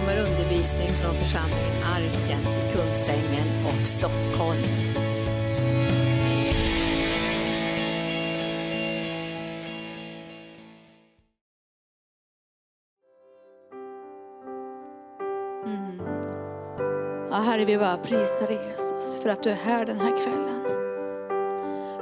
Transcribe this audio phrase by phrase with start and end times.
[0.00, 4.62] kommer undervisning från församlingen Arken i Kungsängen och Stockholm.
[15.66, 16.00] Mm.
[17.30, 20.62] Ja, Herre, vi bara prisar dig Jesus för att du är här den här kvällen.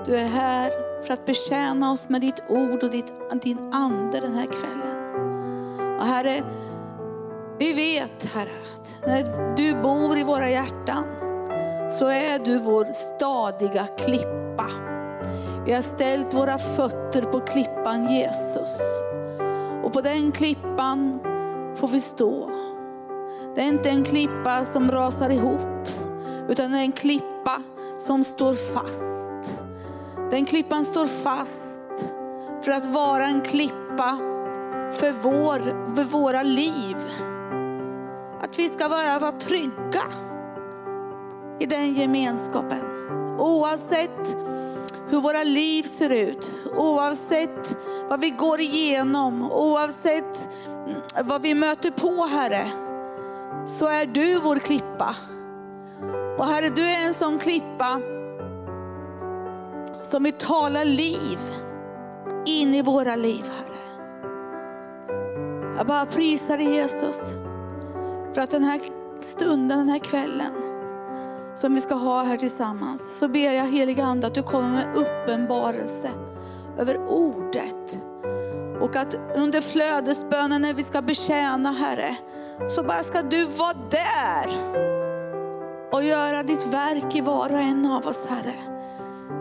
[0.06, 0.70] Du är här
[1.02, 5.04] för att betjäna oss med ditt ord och ditt, din ande den här kvällen.
[5.98, 6.42] Och Herre,
[7.58, 11.04] vi vet Herre att när du bor i våra hjärtan
[11.98, 14.66] så är du vår stadiga klippa.
[15.66, 18.70] Vi har ställt våra fötter på klippan Jesus.
[19.82, 21.20] Och på den klippan
[21.76, 22.50] får vi stå.
[23.54, 25.88] Det är inte en klippa som rasar ihop,
[26.48, 27.62] utan det är en klippa
[27.98, 29.60] som står fast.
[30.30, 32.06] Den klippan står fast
[32.62, 34.18] för att vara en klippa
[34.92, 36.96] för, vår, för våra liv.
[38.44, 40.02] Att vi ska vara, vara trygga
[41.60, 42.80] i den gemenskapen.
[43.38, 44.36] Oavsett
[45.08, 47.76] hur våra liv ser ut, oavsett
[48.08, 52.70] vad vi går igenom, oavsett mm, vad vi möter på Herre
[53.66, 55.16] så är du vår klippa.
[56.38, 58.00] Och Herre, du är en sån klippa
[60.02, 61.38] som vill tala liv
[62.46, 63.74] in i våra liv, Herre.
[65.76, 67.36] Jag bara prisar dig Jesus
[68.34, 68.80] för att den här
[69.20, 70.52] stunden, den här kvällen
[71.54, 74.94] som vi ska ha här tillsammans, så ber jag heliga Ande att du kommer med
[74.94, 76.10] uppenbarelse
[76.78, 77.98] över ordet.
[78.80, 82.16] Och att under flödesbönen när vi ska betjäna Herre,
[82.68, 84.74] så bara ska du vara där
[85.92, 88.54] och göra ditt verk i var och en av oss Herre.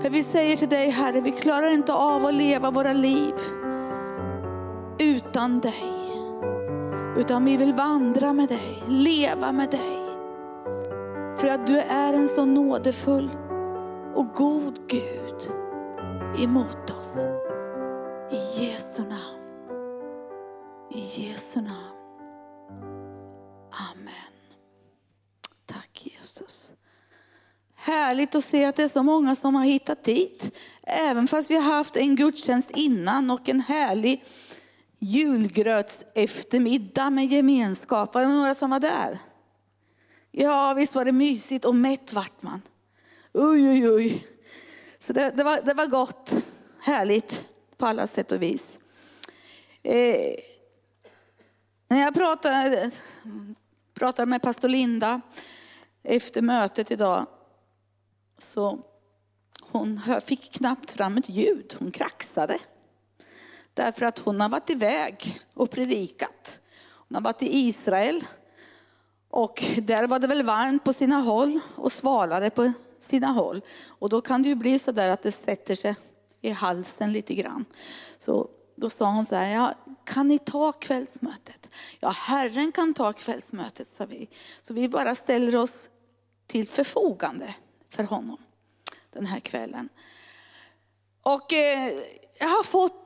[0.02, 3.33] För vi säger till dig Herre, vi klarar inte av att leva våra liv
[4.99, 6.02] utan dig.
[7.17, 10.00] Utan vi vill vandra med dig, leva med dig.
[11.38, 13.30] För att du är en så nådefull
[14.15, 15.52] och god Gud
[16.37, 17.17] emot oss.
[18.32, 19.43] I Jesu namn.
[20.92, 21.93] I Jesu namn.
[23.92, 24.33] Amen.
[25.66, 26.71] Tack Jesus.
[27.76, 30.58] Härligt att se att det är så många som har hittat dit.
[30.83, 34.23] Även fast vi har haft en gudstjänst innan och en härlig
[35.03, 38.14] julgröts eftermiddag med gemenskap.
[38.14, 39.19] Var det några som var där?
[40.31, 42.61] Ja, visst var det mysigt och mätt vart man.
[43.33, 44.27] Oj, oj, oj.
[44.99, 46.36] Så det, det, var, det var gott,
[46.80, 47.47] härligt
[47.77, 48.77] på alla sätt och vis.
[49.83, 50.36] Eh,
[51.87, 52.92] när jag pratade,
[53.93, 55.21] pratade med pastor Linda
[56.03, 57.25] efter mötet idag,
[58.37, 58.80] så
[59.61, 62.59] hon fick knappt fram ett ljud, hon kraxade.
[63.73, 66.60] Därför att hon har varit iväg och predikat.
[66.89, 68.23] Hon har varit i Israel
[69.30, 73.61] och där var det väl varmt på sina håll och svalare på sina håll.
[73.86, 75.95] Och då kan det ju bli så där att det sätter sig
[76.42, 77.66] i halsen lite grann.
[78.17, 79.73] Så då sa hon så här, ja,
[80.05, 81.70] kan ni ta kvällsmötet?
[82.00, 84.30] Ja, Herren kan ta kvällsmötet, sa vi.
[84.61, 85.76] Så vi bara ställer oss
[86.48, 87.55] till förfogande
[87.90, 88.38] för honom
[89.14, 89.90] den här kvällen.
[91.23, 91.92] Och eh,
[92.40, 93.02] jag har fått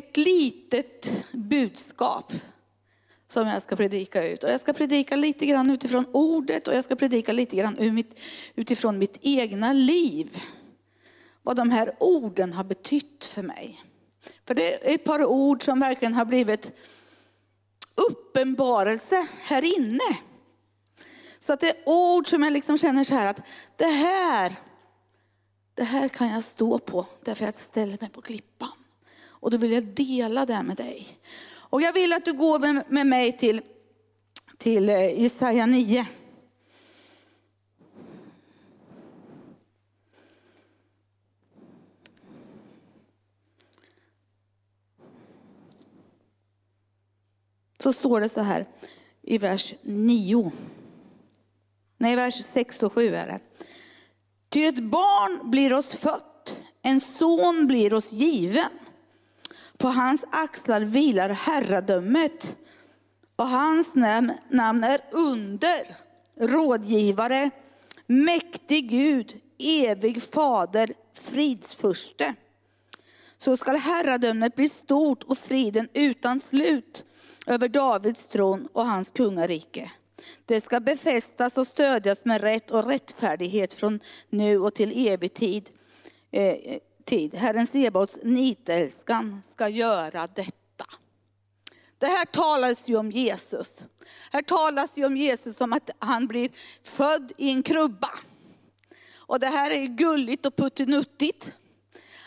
[0.00, 2.32] ett litet budskap
[3.28, 4.44] som jag ska predika ut.
[4.44, 8.04] Och jag ska predika lite grann utifrån ordet och jag ska predika lite grann
[8.54, 10.42] utifrån mitt egna liv.
[11.42, 13.80] Vad de här orden har betytt för mig.
[14.46, 16.72] För det är ett par ord som verkligen har blivit
[18.10, 20.18] uppenbarelse här inne.
[21.38, 23.42] Så att det är ord som jag liksom känner så här att
[23.76, 24.54] det här,
[25.74, 28.79] det här kan jag stå på därför att jag ställer mig på klippan.
[29.40, 31.06] Och då vill jag dela det med dig.
[31.70, 32.58] Och jag vill att du går
[32.90, 33.62] med, mig till,
[34.58, 36.06] till eh, Jesaja 9.
[47.82, 48.66] Så står det så här
[49.22, 50.52] i vers 9.
[51.96, 53.40] Nej, vers 6 och 7 är det.
[54.48, 58.79] Ty ett barn blir oss fött, en son blir oss given.
[59.80, 62.56] På hans axlar vilar herradömet
[63.36, 63.94] och hans
[64.50, 65.96] namn är under,
[66.40, 67.50] rådgivare,
[68.06, 72.34] mäktig Gud, evig fader, fridsförste.
[73.36, 77.04] Så skall herradömet bli stort och friden utan slut
[77.46, 79.90] över Davids tron och hans kungarike.
[80.46, 84.00] Det ska befästas och stödjas med rätt och rättfärdighet från
[84.30, 85.70] nu och till evig tid.
[86.30, 86.78] Eh, eh,
[87.10, 87.34] Tid.
[87.34, 90.84] Herren Sebaots nitälskan ska göra detta.
[91.98, 93.84] Det här talas ju om Jesus.
[94.32, 96.50] Här talas ju om Jesus som att han blir
[96.82, 98.08] född i en krubba.
[99.16, 101.56] Och det här är gulligt och puttinuttigt.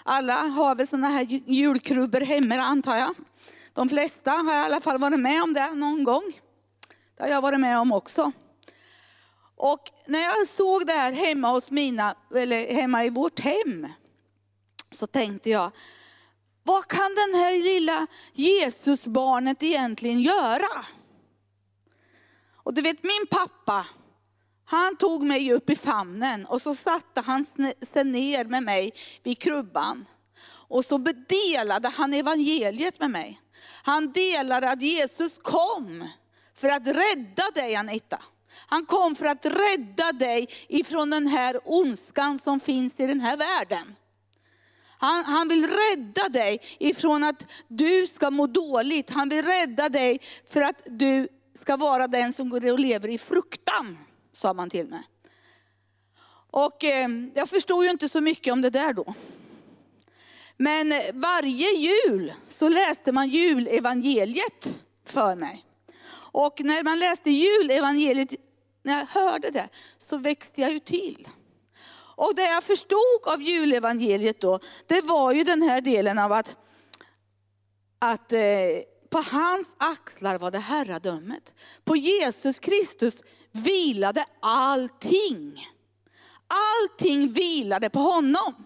[0.03, 3.15] Alla har väl sådana här julkrubbor hemma antar jag.
[3.74, 6.39] De flesta har i alla fall varit med om det någon gång.
[7.18, 8.31] Det har jag varit med om också.
[9.56, 13.88] Och när jag såg det här hemma hos mina, eller hemma i vårt hem,
[14.94, 15.72] så tänkte jag,
[16.63, 20.86] vad kan den här lilla Jesusbarnet egentligen göra?
[22.56, 23.86] Och du vet min pappa,
[24.66, 27.45] han tog mig upp i famnen och så satte han
[27.92, 28.94] sig ner med mig
[29.24, 30.06] vid krubban.
[30.45, 30.98] Och så
[31.28, 33.42] delade han evangeliet med mig.
[33.84, 36.10] Han delade att Jesus kom
[36.56, 38.19] för att rädda dig Anita.
[38.68, 43.38] Han kom för att rädda dig ifrån den här ondskan som finns i den här
[43.38, 43.95] världen.
[45.03, 49.09] Han, han vill rädda dig ifrån att du ska må dåligt.
[49.09, 53.17] Han vill rädda dig för att du ska vara den som går och lever i
[53.17, 53.97] fruktan,
[54.31, 55.03] sa man till mig.
[56.51, 59.13] Och eh, jag förstod ju inte så mycket om det där då.
[60.57, 64.69] Men varje jul så läste man julevangeliet
[65.06, 65.65] för mig.
[66.15, 68.33] Och när man läste julevangeliet,
[68.83, 71.27] när jag hörde det, så växte jag ju till.
[72.23, 76.55] Och det jag förstod av julevangeliet då, det var ju den här delen av att,
[77.99, 78.39] att eh,
[79.09, 81.55] på hans axlar var det herradömet.
[81.83, 83.13] På Jesus Kristus
[83.51, 85.67] vilade allting.
[86.47, 88.65] Allting vilade på honom.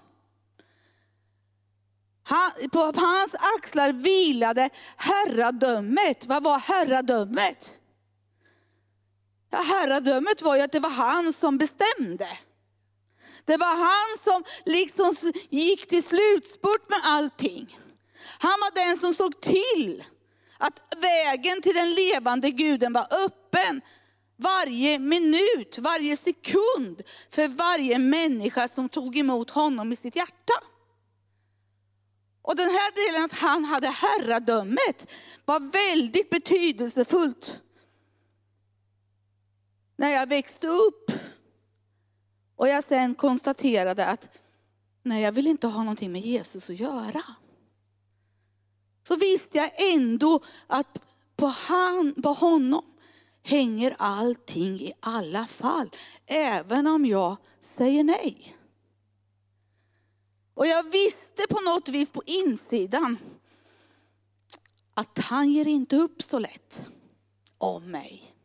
[2.24, 6.25] Han, på hans axlar vilade herradömet.
[6.25, 7.80] Vad var herradömet?
[9.50, 12.27] Ja, herradömet var ju att det var han som bestämde.
[13.48, 17.80] Det var han som liksom gick till slutspurt med allting.
[18.40, 20.04] Han var den som såg till
[20.58, 23.82] att vägen till den levande guden var öppen
[24.38, 30.54] varje minut, varje sekund för varje människa som tog emot honom i sitt hjärta.
[32.42, 35.12] Och den här delen att han hade herradömet
[35.46, 37.60] var väldigt betydelsefullt.
[39.98, 41.12] När jag växte upp
[42.57, 44.30] och jag sen konstaterade att
[45.04, 47.24] nej, jag vill inte ha någonting med Jesus att göra.
[49.07, 51.04] Så visste jag ändå att
[51.36, 52.83] på, han, på honom
[53.44, 55.89] hänger allting i alla fall.
[56.25, 58.57] Även om jag säger nej.
[60.54, 63.18] Och jag visste på något vis på insidan
[64.94, 66.81] att han ger inte upp så lätt
[67.57, 68.37] om mig.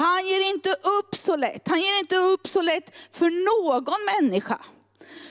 [0.00, 1.68] Han ger inte upp så lätt.
[1.68, 4.60] Han ger inte upp så lätt för någon människa.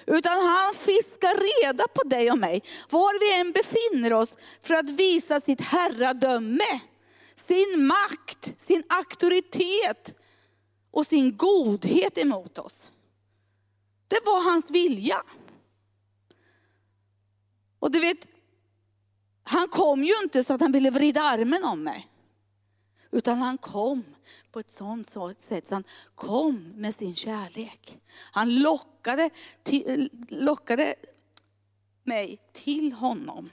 [0.06, 4.90] Utan han fiskar reda på dig och mig, var vi än befinner oss, för att
[4.90, 6.82] visa sitt herradöme,
[7.48, 10.16] sin makt, sin auktoritet
[10.92, 12.92] och sin godhet emot oss.
[14.08, 15.24] Det var hans vilja.
[17.80, 18.28] Och du vet,
[19.44, 22.08] han kom ju inte så att han ville vrida armen om mig.
[23.12, 24.04] Utan han kom
[24.52, 25.10] på ett sånt
[25.40, 25.84] sätt så han
[26.16, 27.98] kom med sin kärlek.
[28.32, 29.30] Han lockade,
[29.64, 30.96] till, eh, lockade
[32.04, 33.50] mig till honom.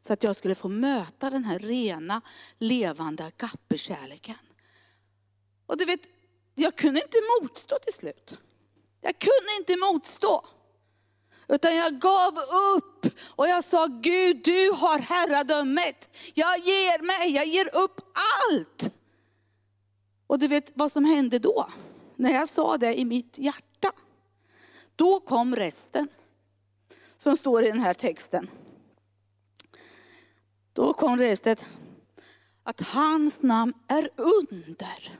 [0.00, 2.20] Så att jag skulle få möta den här rena,
[2.58, 4.38] levande agape-kärleken.
[5.66, 6.00] Och du vet,
[6.54, 8.38] jag kunde inte motstå till slut.
[9.00, 10.46] Jag kunde inte motstå.
[11.48, 12.38] Utan jag gav
[12.76, 16.16] upp och jag sa, Gud du har herradömet.
[16.34, 18.00] Jag ger mig, jag ger upp
[18.50, 18.90] allt.
[20.26, 21.68] Och du vet vad som hände då?
[22.16, 23.92] När jag sa det i mitt hjärta.
[24.96, 26.08] Då kom resten.
[27.16, 28.50] Som står i den här texten.
[30.72, 31.56] Då kom resten.
[32.62, 35.18] Att hans namn är under.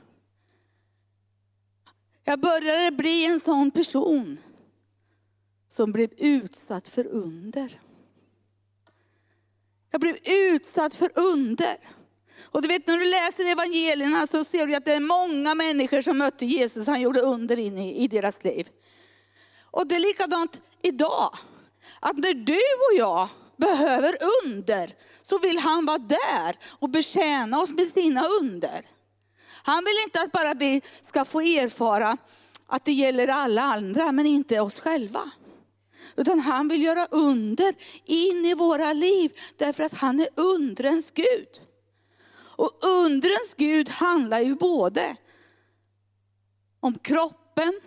[2.23, 4.39] Jag började bli en sån person
[5.67, 7.79] som blev utsatt för under.
[9.91, 11.77] Jag blev utsatt för under.
[12.43, 16.01] Och du vet när du läser evangelierna så ser du att det är många människor
[16.01, 18.69] som mötte Jesus, han gjorde under in i, i deras liv.
[19.71, 21.37] Och det är likadant idag.
[21.99, 23.27] Att när du och jag
[23.57, 24.13] behöver
[24.45, 28.85] under, så vill han vara där och betjäna oss med sina under.
[29.63, 32.17] Han vill inte att bara vi ska få erfara
[32.67, 35.31] att det gäller alla andra, men inte oss själva.
[36.15, 37.73] Utan han vill göra under
[38.05, 41.64] in i våra liv, därför att han är undrens Gud.
[42.57, 45.15] Och undrens Gud handlar ju både
[46.79, 47.79] om kroppen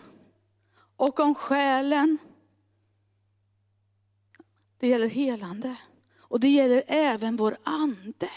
[0.96, 2.18] och om själen.
[4.78, 5.76] Det gäller helande
[6.18, 8.28] och det gäller även vår ande.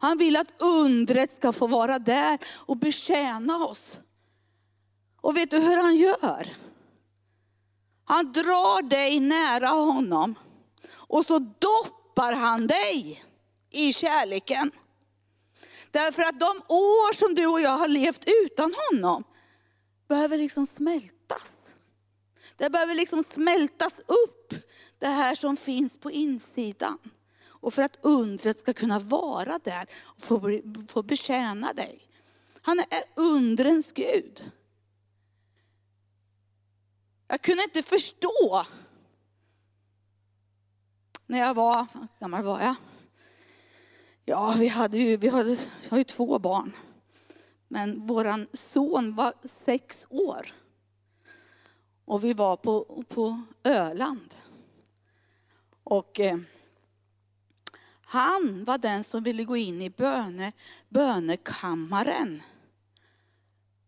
[0.00, 3.98] Han vill att undret ska få vara där och betjäna oss.
[5.20, 6.48] Och vet du hur han gör?
[8.04, 10.34] Han drar dig nära honom
[10.90, 13.24] och så doppar han dig
[13.70, 14.70] i kärleken.
[15.90, 19.24] Därför att de år som du och jag har levt utan honom
[20.08, 21.70] behöver liksom smältas.
[22.56, 24.54] Det behöver liksom smältas upp,
[24.98, 26.98] det här som finns på insidan.
[27.60, 32.00] Och för att undret ska kunna vara där och få, få betjäna dig.
[32.62, 34.50] Han är undrens Gud.
[37.28, 38.66] Jag kunde inte förstå
[41.26, 42.74] när jag var, hur gammal var jag?
[44.28, 45.56] Ja, vi hade ju, vi hade,
[45.90, 46.72] har ju två barn.
[47.68, 49.32] Men vår son var
[49.64, 50.52] sex år.
[52.04, 54.34] Och vi var på, på Öland.
[55.84, 56.38] Och eh,
[58.00, 60.52] han var den som ville gå in i böne,
[60.88, 62.42] bönekammaren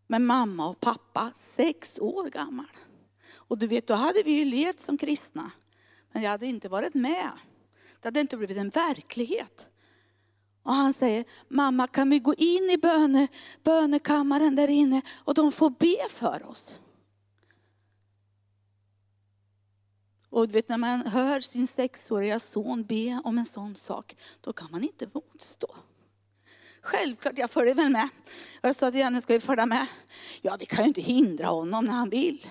[0.06, 2.70] med mamma och pappa, sex år gammal.
[3.32, 5.50] Och du vet, då hade vi ju levt som kristna.
[6.12, 7.30] Men jag hade inte varit med.
[8.00, 9.69] Det hade inte blivit en verklighet.
[10.62, 13.28] Och han säger, mamma kan vi gå in i böne,
[13.62, 16.78] bönekammaren där inne och de får be för oss.
[20.30, 24.52] Och du vet när man hör sin sexåriga son be om en sån sak, då
[24.52, 25.76] kan man inte motstå.
[26.82, 28.08] Självklart, jag följer väl med.
[28.60, 29.86] Jag sa till henne, ska vi följa med?
[30.42, 32.46] Ja, vi kan ju inte hindra honom när han vill.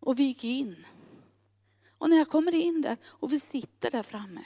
[0.00, 0.86] Och vi gick in.
[1.98, 4.44] Och när jag kommer in där och vi sitter där framme.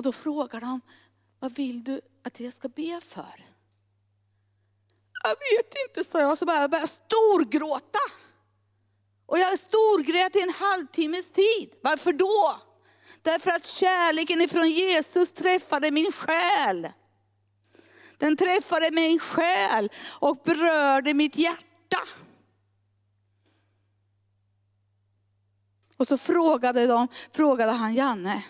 [0.00, 0.80] Och då frågar de,
[1.40, 3.44] vad vill du att jag ska be för?
[5.22, 6.38] Jag vet inte, sa jag.
[6.38, 7.98] Så bara jag började storgråta.
[9.26, 11.74] Och jag storgrät i en halvtimmes tid.
[11.82, 12.60] Varför då?
[13.22, 16.88] Därför att kärleken ifrån Jesus träffade min själ.
[18.18, 22.02] Den träffade min själ och berörde mitt hjärta.
[25.96, 28.44] Och så frågade, de, frågade han Janne,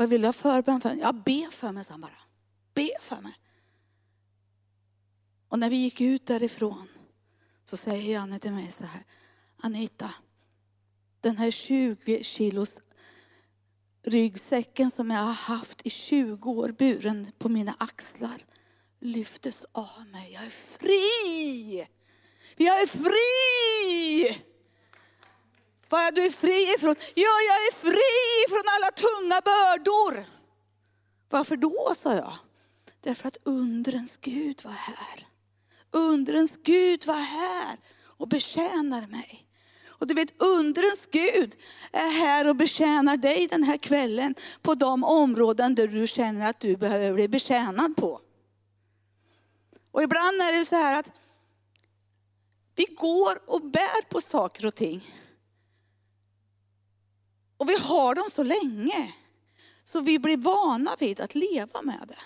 [0.00, 0.94] vad vill du ha förbön för?
[0.94, 2.18] Ja, be för mig, sa han bara.
[2.74, 3.34] Be för mig.
[5.48, 6.88] Och när vi gick ut därifrån
[7.64, 9.02] så säger Janne till mig så här,
[9.56, 10.14] Anita,
[11.20, 12.80] den här 20 kilos
[14.02, 18.42] ryggsäcken som jag har haft i 20 år buren på mina axlar
[19.00, 20.32] lyftes av mig.
[20.32, 21.86] Jag är fri!
[22.56, 24.49] Jag är fri!
[25.90, 26.94] Vad är du fri ifrån?
[27.14, 30.24] Ja, jag är fri ifrån alla tunga bördor.
[31.28, 32.32] Varför då, sa jag.
[33.00, 35.26] Därför att undrens Gud var här.
[35.90, 39.46] Undrens Gud var här och betjänar mig.
[39.86, 41.56] Och du vet, undrens Gud
[41.92, 46.60] är här och betjänar dig den här kvällen på de områden där du känner att
[46.60, 48.20] du behöver bli betjänad på.
[49.90, 51.10] Och ibland är det så här att
[52.74, 55.19] vi går och bär på saker och ting.
[57.60, 59.14] Och vi har dem så länge,
[59.84, 62.18] så vi blir vana vid att leva med det.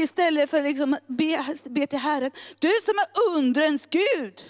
[0.00, 4.44] Istället för att liksom be, be till Herren, du som är undrens Gud.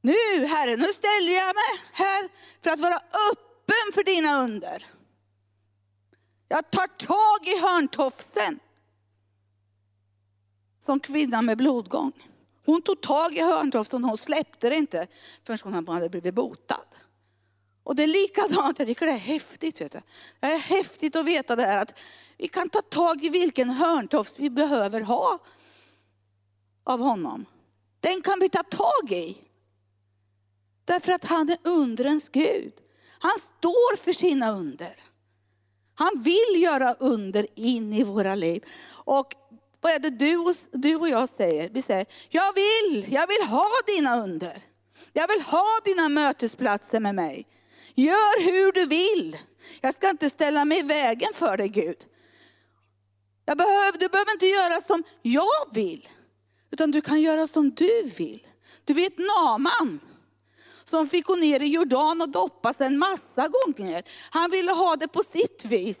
[0.00, 2.28] Nu Herre, nu ställer jag mig här
[2.62, 2.94] för att vara
[3.32, 4.86] öppen för dina under.
[6.48, 8.60] Jag tar tag i hörntofsen.
[10.78, 12.12] Som kvinnan med blodgång.
[12.64, 15.06] Hon tog tag i hörntofsen och hon släppte det inte
[15.46, 16.86] förrän hon hade blivit botad.
[17.84, 19.80] Och det är likadant, jag tycker det är häftigt.
[19.80, 20.00] Vet du.
[20.40, 22.00] Det är häftigt att veta det här att
[22.38, 25.38] vi kan ta tag i vilken hörntofs vi behöver ha
[26.84, 27.46] av honom.
[28.00, 29.38] Den kan vi ta tag i.
[30.84, 32.72] Därför att han är undrens Gud.
[33.18, 34.94] Han står för sina under.
[35.94, 38.64] Han vill göra under in i våra liv.
[38.88, 39.34] Och
[39.80, 41.68] vad är det du och, du och jag säger?
[41.68, 44.62] Vi säger, jag vill, jag vill ha dina under.
[45.12, 47.46] Jag vill ha dina mötesplatser med mig.
[47.94, 49.36] Gör hur du vill.
[49.80, 52.06] Jag ska inte ställa mig i vägen för dig Gud.
[53.44, 56.08] Jag behöver, du behöver inte göra som jag vill,
[56.70, 58.46] utan du kan göra som du vill.
[58.84, 60.00] Du vet Naman,
[60.84, 64.02] som fick gå ner i Jordan och doppa sig en massa gånger.
[64.30, 66.00] Han ville ha det på sitt vis.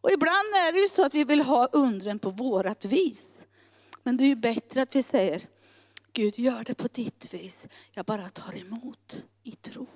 [0.00, 3.42] Och ibland är det ju så att vi vill ha undren på vårat vis.
[4.02, 5.42] Men det är ju bättre att vi säger,
[6.12, 7.66] Gud gör det på ditt vis.
[7.92, 9.86] Jag bara tar emot i tro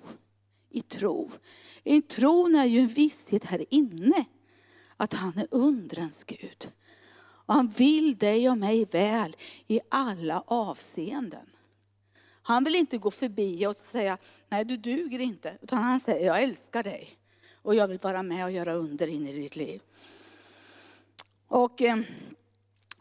[0.71, 1.31] i tro.
[1.85, 4.25] I tron är ju en visshet här inne
[4.97, 6.73] att han är undrens Gud.
[7.21, 11.47] Och han vill dig och mig väl i alla avseenden.
[12.43, 15.59] Han vill inte gå förbi oss och säga, nej du duger inte.
[15.63, 17.19] Utan han säger, jag älskar dig.
[17.63, 19.81] Och jag vill vara med och göra under in i ditt liv.
[21.49, 21.99] Och eh,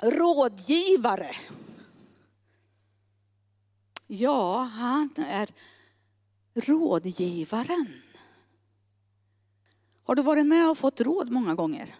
[0.04, 1.32] rådgivare.
[4.08, 5.50] Ja, han är
[6.58, 8.02] rådgivaren.
[10.04, 11.96] Har du varit med och fått råd många gånger?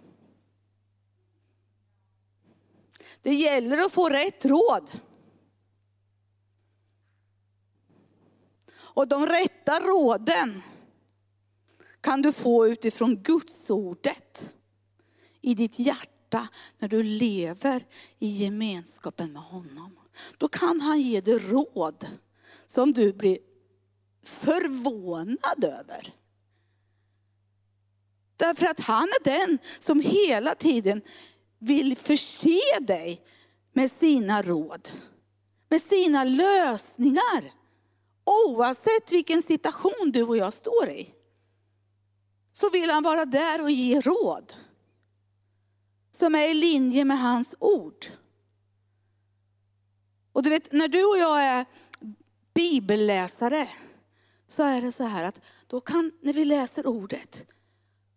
[3.22, 4.92] Det gäller att få rätt råd.
[8.76, 10.62] Och de rätta råden
[12.02, 14.54] kan du få utifrån Guds ordet
[15.42, 16.48] i ditt hjärta
[16.80, 17.86] när du lever
[18.20, 20.00] i gemenskapen med honom.
[20.38, 22.08] Då kan han ge dig råd
[22.66, 23.38] som du blir
[24.28, 26.14] förvånad över.
[28.38, 31.02] Därför att han är den som hela tiden
[31.60, 33.22] vill förse dig
[33.74, 34.90] med sina råd,
[35.70, 37.54] med sina lösningar.
[38.48, 41.14] Oavsett vilken situation du och jag står i,
[42.54, 44.54] så vill han vara där och ge råd.
[46.12, 48.06] Som är i linje med hans ord.
[50.32, 51.66] Och du vet, när du och jag är
[52.54, 53.68] bibelläsare,
[54.48, 57.46] så är det så här att då kan, när vi läser ordet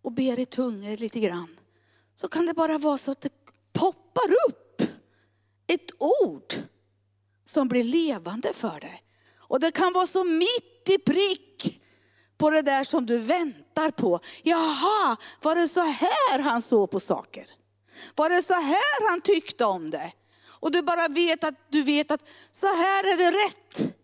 [0.02, 1.60] och ber i tungor lite grann,
[2.14, 3.32] så kan det bara vara så att det
[3.72, 4.82] poppar upp
[5.66, 6.54] ett ord
[7.46, 9.02] som blir levande för dig.
[9.38, 11.80] Och det kan vara så mitt i prick
[12.38, 14.20] på det där som du väntar på.
[14.42, 17.46] Jaha, var det så här han såg på saker?
[18.14, 20.12] Var det så här han tyckte om det?
[20.46, 23.94] Och du bara vet att du vet att så här är det rätt.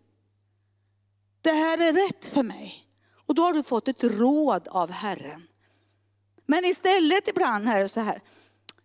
[1.47, 2.87] Det här är rätt för mig.
[3.25, 5.47] Och då har du fått ett råd av Herren.
[6.45, 8.21] Men istället ibland är det så här,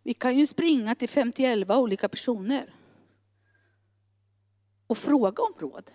[0.02, 2.75] vi kan ju springa till 51 olika personer
[4.87, 5.90] och fråga om råd.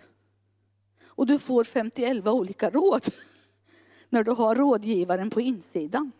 [1.04, 3.08] Och du får 51 olika råd
[4.08, 6.12] när du har rådgivaren på insidan.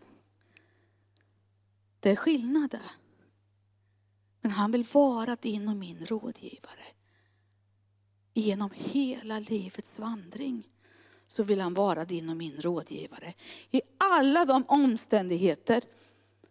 [1.99, 2.91] Det är skillnad där.
[4.41, 6.98] Men han vill vara din och min rådgivare.
[8.39, 10.67] Genom hela livets vandring
[11.27, 13.33] så vill han vara din och min rådgivare.
[13.71, 15.83] I alla de omständigheter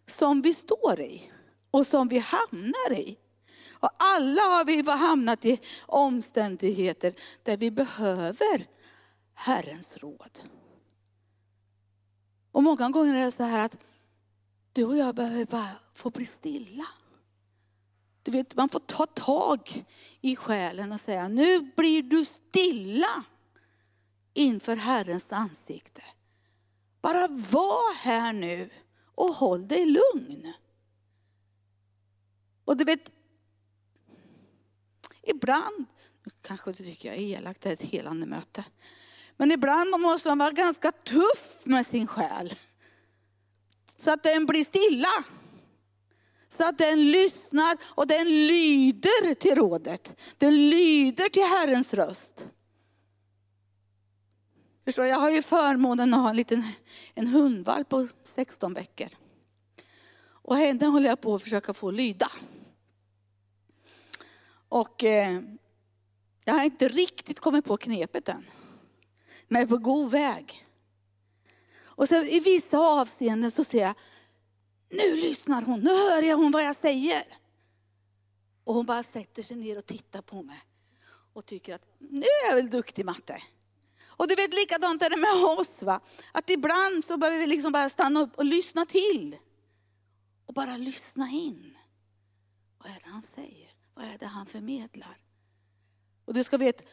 [0.06, 1.30] som vi står i
[1.70, 3.18] och som vi hamnar i.
[3.70, 8.66] Och alla har vi hamnat i omständigheter där vi behöver
[9.34, 10.40] Herrens råd.
[12.52, 13.78] Och många gånger är det så här att
[14.72, 16.86] du och jag behöver bara få bli stilla.
[18.28, 19.84] Du vet, man får ta tag
[20.20, 23.24] i själen och säga, nu blir du stilla
[24.34, 26.02] inför Herrens ansikte.
[27.00, 28.70] Bara var här nu
[29.14, 30.52] och håll dig lugn.
[32.64, 33.10] Och du vet,
[35.22, 35.86] ibland,
[36.42, 38.64] kanske du tycker jag är elak, det är ett helande möte.
[39.36, 42.54] Men ibland måste man vara ganska tuff med sin själ.
[43.96, 45.24] Så att den blir stilla.
[46.48, 50.20] Så att den lyssnar och den lyder till rådet.
[50.38, 52.46] Den lyder till Herrens röst.
[54.84, 56.62] Förstår jag har ju förmånen att ha en liten
[57.14, 59.08] en hundvalp på 16 veckor.
[60.26, 62.30] Och henne håller jag på att försöka få lyda.
[64.68, 65.40] Och eh,
[66.44, 68.44] jag har inte riktigt kommit på knepet än.
[69.48, 70.66] Men jag är på god väg.
[71.80, 73.94] Och så i vissa avseenden så ser jag,
[74.90, 77.24] nu lyssnar hon, nu hör jag hon vad jag säger.
[78.64, 80.60] Och hon bara sätter sig ner och tittar på mig.
[81.32, 83.42] Och tycker att, nu är jag väl duktig matte.
[84.06, 85.82] Och du vet likadant är det med oss.
[85.82, 86.00] Va?
[86.32, 89.36] Att ibland så behöver vi liksom bara stanna upp och lyssna till.
[90.46, 91.76] Och bara lyssna in.
[92.78, 93.68] Vad är det han säger?
[93.94, 95.20] Vad är det han förmedlar?
[96.24, 96.84] Och du ska veta,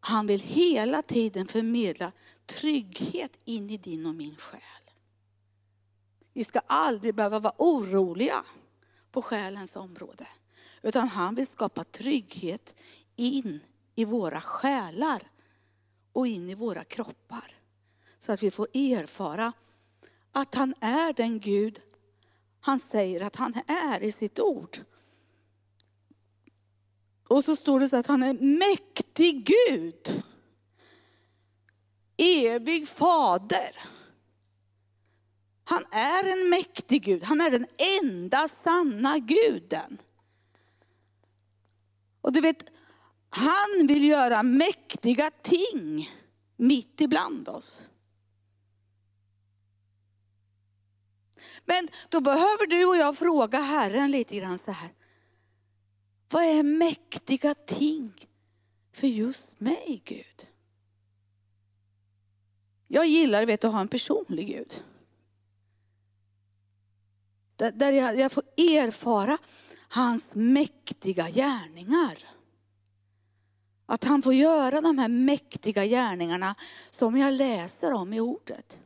[0.00, 2.12] han vill hela tiden förmedla
[2.46, 4.81] trygghet in i din och min själ.
[6.32, 8.44] Vi ska aldrig behöva vara oroliga
[9.10, 10.26] på själens område.
[10.82, 12.74] Utan han vill skapa trygghet
[13.16, 13.60] in
[13.94, 15.30] i våra själar
[16.12, 17.56] och in i våra kroppar.
[18.18, 19.52] Så att vi får erfara
[20.32, 21.80] att han är den Gud
[22.64, 24.78] han säger att han är i sitt ord.
[27.28, 30.22] Och så står det så att han är mäktig Gud.
[32.16, 33.76] Evig fader.
[35.64, 37.24] Han är en mäktig Gud.
[37.24, 37.66] Han är den
[38.02, 39.98] enda sanna guden.
[42.20, 42.64] Och du vet,
[43.30, 46.10] han vill göra mäktiga ting
[46.56, 47.82] mitt ibland oss.
[51.64, 54.90] Men då behöver du och jag fråga Herren lite grann så här.
[56.30, 58.28] Vad är mäktiga ting
[58.92, 60.46] för just mig Gud?
[62.88, 64.84] Jag gillar vet, att ha en personlig Gud.
[67.56, 69.38] Där, jag, jag får erfara
[69.88, 72.18] hans mäktiga gärningar.
[73.86, 76.54] Att han får göra de här mäktiga gärningarna
[76.90, 78.78] som jag läser om i ordet.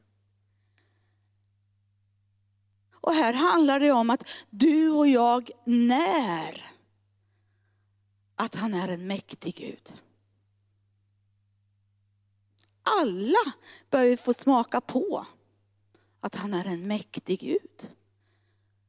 [2.92, 6.76] Och här handlar det om att du och jag när
[8.36, 9.94] att han är en mäktig Gud.
[13.00, 13.54] Alla
[13.90, 15.26] bör få smaka på
[16.20, 17.90] att han är en mäktig Gud.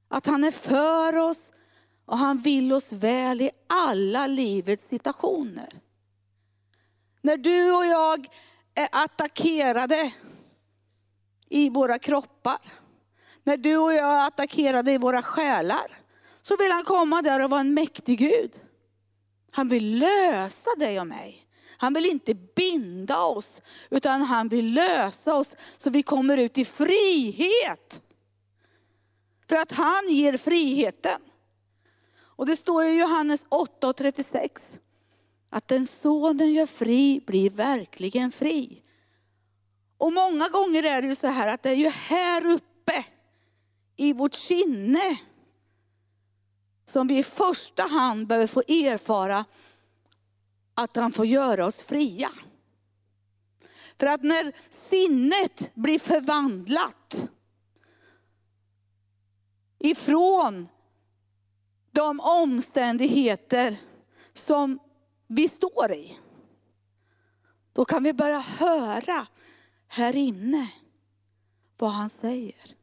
[0.08, 1.52] Att han är för oss
[2.06, 5.70] och han vill oss väl i alla livets situationer.
[7.22, 8.28] När du och jag
[8.76, 10.12] är attackerade
[11.50, 12.60] i våra kroppar,
[13.44, 15.92] när du och jag är attackerade i våra själar,
[16.42, 18.52] så vill han komma där och vara en mäktig Gud.
[19.52, 21.44] Han vill lösa dig och mig.
[21.78, 23.48] Han vill inte binda oss,
[23.90, 28.02] utan han vill lösa oss så vi kommer ut i frihet.
[29.50, 31.22] För att han ger friheten.
[32.20, 34.78] Och det står i Johannes 8 och 36
[35.50, 38.84] att den sonen gör fri blir verkligen fri.
[39.98, 43.06] Och många gånger är det ju så här att det är ju här uppe
[43.96, 45.18] i vårt sinne
[46.86, 49.46] som vi i första hand behöver få erfara
[50.74, 52.30] att han får göra oss fria.
[54.00, 54.52] För att när
[54.90, 56.97] sinnet blir förvandlat
[59.80, 60.68] ifrån
[61.92, 63.78] de omständigheter
[64.34, 64.80] som
[65.28, 66.18] vi står i.
[67.74, 69.28] Då kan vi börja höra
[69.88, 70.72] här inne
[71.78, 72.76] vad han säger.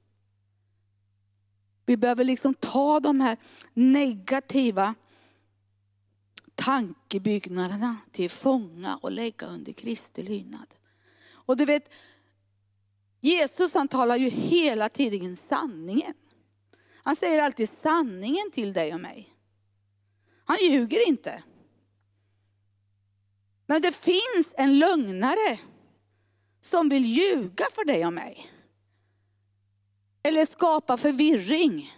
[1.87, 3.37] Vi behöver liksom ta de här
[3.75, 4.95] negativa
[6.55, 10.75] tankebyggnaderna till fånga och lägga under Kristi lydnad.
[11.31, 11.93] Och du vet,
[13.21, 16.15] Jesus han talar ju hela tiden sanningen.
[17.05, 19.29] Han säger alltid sanningen till dig och mig.
[20.45, 21.43] Han ljuger inte.
[23.67, 25.59] Men det finns en lögnare
[26.61, 28.51] som vill ljuga för dig och mig.
[30.23, 31.93] Eller skapa förvirring.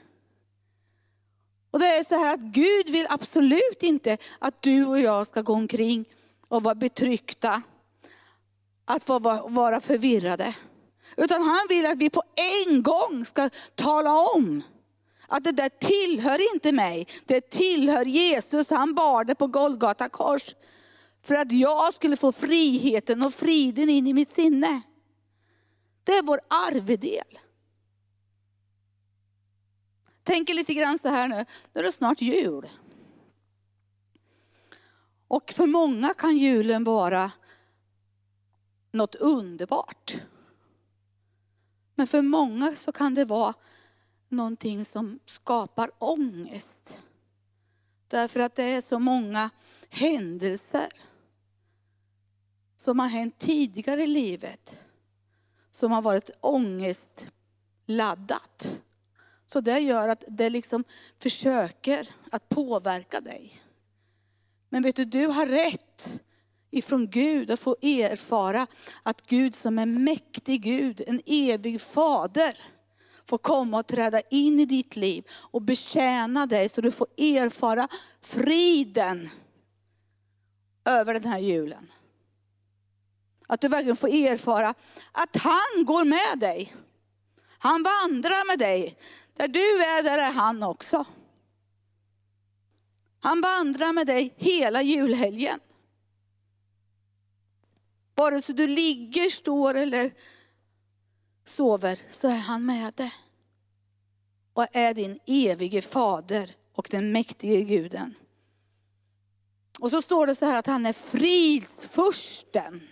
[1.70, 5.42] Och det är så här att Gud vill absolut inte att du och jag ska
[5.42, 6.04] gå omkring
[6.48, 7.62] och vara betryckta,
[8.84, 10.54] att få vara förvirrade.
[11.16, 12.22] Utan han vill att vi på
[12.66, 14.62] en gång ska tala om
[15.28, 18.70] att det där tillhör inte mig, det tillhör Jesus.
[18.70, 20.54] Han bar det på Golgata kors.
[21.22, 24.82] För att jag skulle få friheten och friden in i mitt sinne.
[26.04, 27.38] Det är vår arvedel.
[30.22, 32.66] Tänk lite grann så här nu, nu är det snart jul.
[35.28, 37.30] Och för många kan julen vara
[38.92, 40.16] något underbart.
[41.94, 43.54] Men för många så kan det vara
[44.28, 46.98] någonting som skapar ångest.
[48.08, 49.50] Därför att det är så många
[49.90, 50.92] händelser
[52.76, 54.78] som har hänt tidigare i livet
[55.70, 58.78] som har varit ångestladdat.
[59.46, 60.84] Så det gör att det liksom
[61.18, 63.62] försöker att påverka dig.
[64.68, 66.20] Men vet du, du har rätt
[66.70, 68.66] ifrån Gud att få erfara
[69.02, 72.56] att Gud som är mäktig Gud, en evig fader,
[73.28, 77.88] får komma och träda in i ditt liv och betjäna dig så du får erfara
[78.20, 79.30] friden
[80.84, 81.92] över den här julen.
[83.46, 84.74] Att du verkligen får erfara
[85.12, 86.76] att han går med dig.
[87.58, 88.98] Han vandrar med dig.
[89.36, 91.04] Där du är, där är han också.
[93.20, 95.60] Han vandrar med dig hela julhelgen.
[98.14, 100.12] Vare sig du ligger, står eller
[101.48, 103.12] sover så är han med dig.
[104.52, 108.14] Och är din evige fader och den mäktige guden.
[109.80, 112.88] Och så står det så här att han är fridsfursten.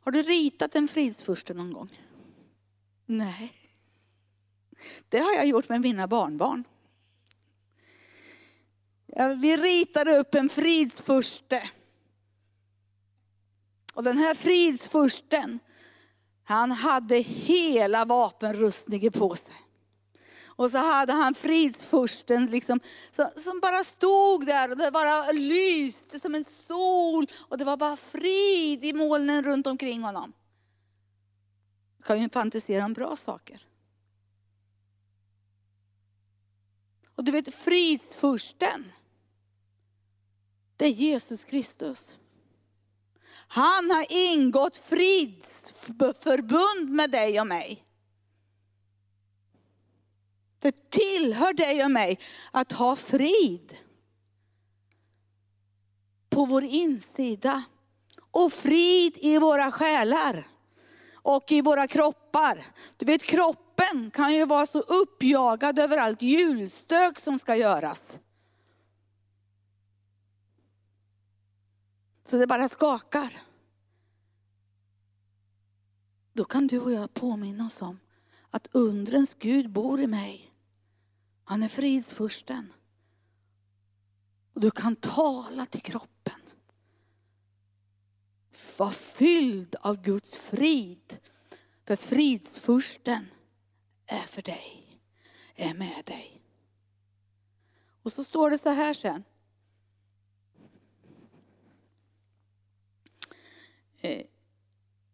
[0.00, 1.98] Har du ritat en fridsfurste någon gång?
[3.06, 3.52] Nej.
[5.08, 6.64] Det har jag gjort med mina barnbarn.
[9.40, 11.70] Vi ritade upp en fridsfurste.
[13.98, 15.58] Och den här fridsfursten,
[16.44, 19.54] han hade hela vapenrustningen på sig.
[20.46, 22.80] Och så hade han fridsfursten liksom,
[23.44, 27.26] som bara stod där och det bara lyste som en sol.
[27.48, 30.32] Och det var bara frid i molnen runt omkring honom.
[31.98, 33.66] Jag kan ju fantisera om bra saker.
[37.14, 38.92] Och du vet fridsfursten,
[40.76, 42.14] det är Jesus Kristus.
[43.48, 47.84] Han har ingått fridsförbund med dig och mig.
[50.58, 52.18] Det tillhör dig och mig
[52.50, 53.76] att ha frid
[56.30, 57.64] på vår insida
[58.30, 60.48] och frid i våra själar
[61.12, 62.66] och i våra kroppar.
[62.96, 68.18] Du vet kroppen kan ju vara så uppjagad över allt julstök som ska göras.
[72.28, 73.42] Så det bara skakar.
[76.32, 77.98] Då kan du och jag påminna oss om
[78.50, 80.54] att undrens Gud bor i mig.
[81.44, 82.72] Han är fridsfursten.
[84.52, 86.40] Och du kan tala till kroppen.
[88.78, 91.18] Var fylld av Guds frid.
[91.84, 93.26] För fridsfursten
[94.06, 95.00] är för dig,
[95.54, 96.42] är med dig.
[98.02, 99.24] Och så står det så här sen.
[103.97, 104.22] Eh, Eh,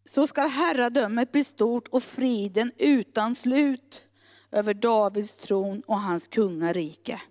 [0.04, 4.07] så ska herradömet bli stort och friden utan slut
[4.50, 7.22] över Davids tron och hans kungarike.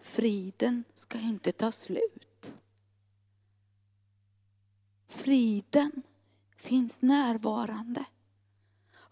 [0.00, 2.52] Friden ska inte ta slut.
[5.06, 6.02] Friden
[6.56, 8.04] finns närvarande.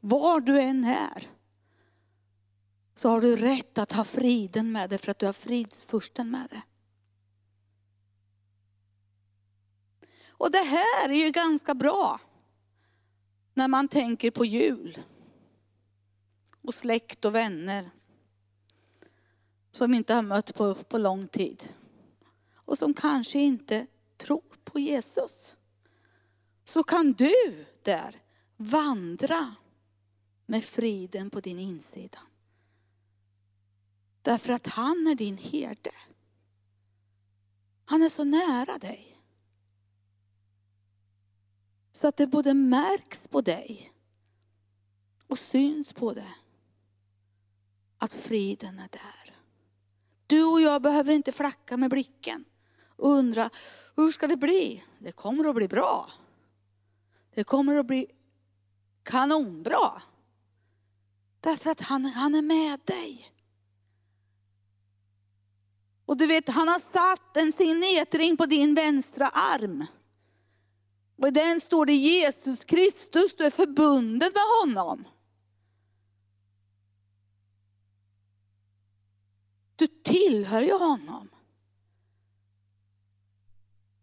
[0.00, 1.28] Var du än är
[2.94, 6.50] så har du rätt att ha friden med dig för att du har fridsfursten med
[6.50, 6.62] dig.
[10.38, 12.20] Och det här är ju ganska bra
[13.54, 14.98] när man tänker på jul.
[16.62, 17.90] Och släkt och vänner.
[19.70, 21.74] Som inte har mött på, på lång tid.
[22.54, 25.54] Och som kanske inte tror på Jesus.
[26.64, 28.22] Så kan du där
[28.56, 29.54] vandra
[30.46, 32.18] med friden på din insida.
[34.22, 35.90] Därför att han är din herde.
[37.84, 39.13] Han är så nära dig.
[41.96, 43.92] Så att det både märks på dig
[45.26, 46.34] och syns på det.
[47.98, 49.36] Att friden är där.
[50.26, 52.44] Du och jag behöver inte flacka med blicken
[52.96, 53.50] och undra,
[53.96, 54.84] hur ska det bli?
[54.98, 56.10] Det kommer att bli bra.
[57.34, 58.06] Det kommer att bli
[59.02, 60.02] kanonbra.
[61.40, 63.30] Därför att han, han är med dig.
[66.06, 69.86] Och du vet, han har satt en signetring på din vänstra arm.
[71.16, 75.08] Och i den står det Jesus Kristus, du är förbunden med honom.
[79.76, 81.28] Du tillhör ju honom.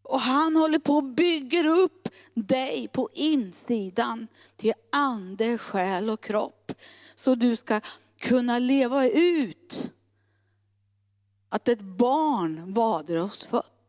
[0.01, 6.71] Och han håller på och bygger upp dig på insidan till ande, själ och kropp.
[7.15, 7.81] Så du ska
[8.19, 9.91] kunna leva ut
[11.49, 13.80] att ett barn vader oss fött.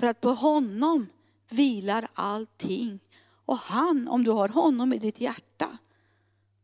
[0.00, 1.06] För att på honom
[1.48, 3.00] vilar allting.
[3.44, 5.78] Och han, om du har honom i ditt hjärta,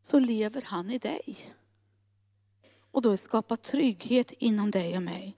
[0.03, 1.55] så lever han i dig.
[2.91, 5.37] Och då skapar trygghet inom dig och mig.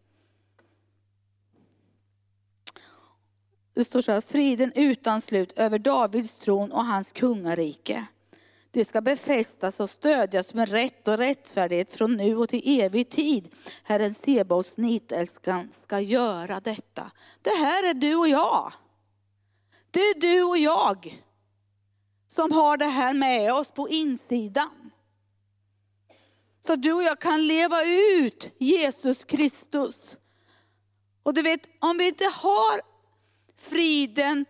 [3.73, 8.07] Det står så här, friden utan slut över Davids tron och hans kungarike.
[8.71, 13.55] Det ska befästas och stödjas med rätt och rättfärdighet från nu och till evig tid.
[13.83, 17.11] Herren Sebaots nitälskan ska göra detta.
[17.43, 18.73] Det här är du och jag.
[19.91, 21.23] Det är du och jag
[22.29, 24.91] som har det här med oss på insidan.
[26.61, 30.17] Så du och jag kan leva ut Jesus Kristus.
[31.23, 32.81] Och du vet, om vi inte har
[33.57, 34.47] friden,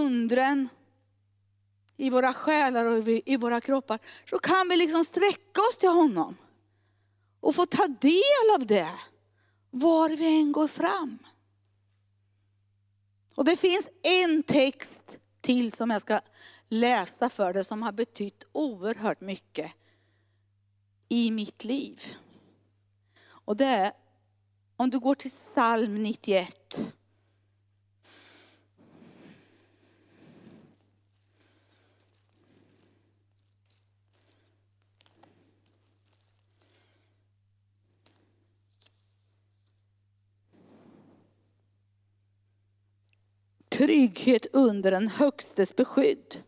[0.00, 0.68] undren,
[2.00, 3.98] i våra själar och i våra kroppar,
[4.30, 6.36] så kan vi liksom sträcka oss till honom.
[7.40, 8.90] Och få ta del av det,
[9.70, 11.18] var vi än går fram.
[13.34, 16.20] Och det finns en text till som jag ska
[16.68, 19.72] läsa för dig, som har betytt oerhört mycket
[21.08, 22.02] i mitt liv.
[23.26, 23.92] Och det är,
[24.76, 26.80] om du går till psalm 91.
[43.78, 46.42] Trygghet under den högstes beskydd.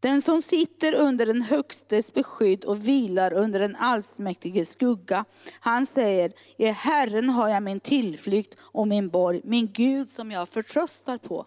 [0.00, 5.24] Den som sitter under den högstes beskydd och vilar under den allsmäktiges skugga,
[5.60, 10.48] han säger, i Herren har jag min tillflykt och min borg, min Gud som jag
[10.48, 11.46] förtröstar på.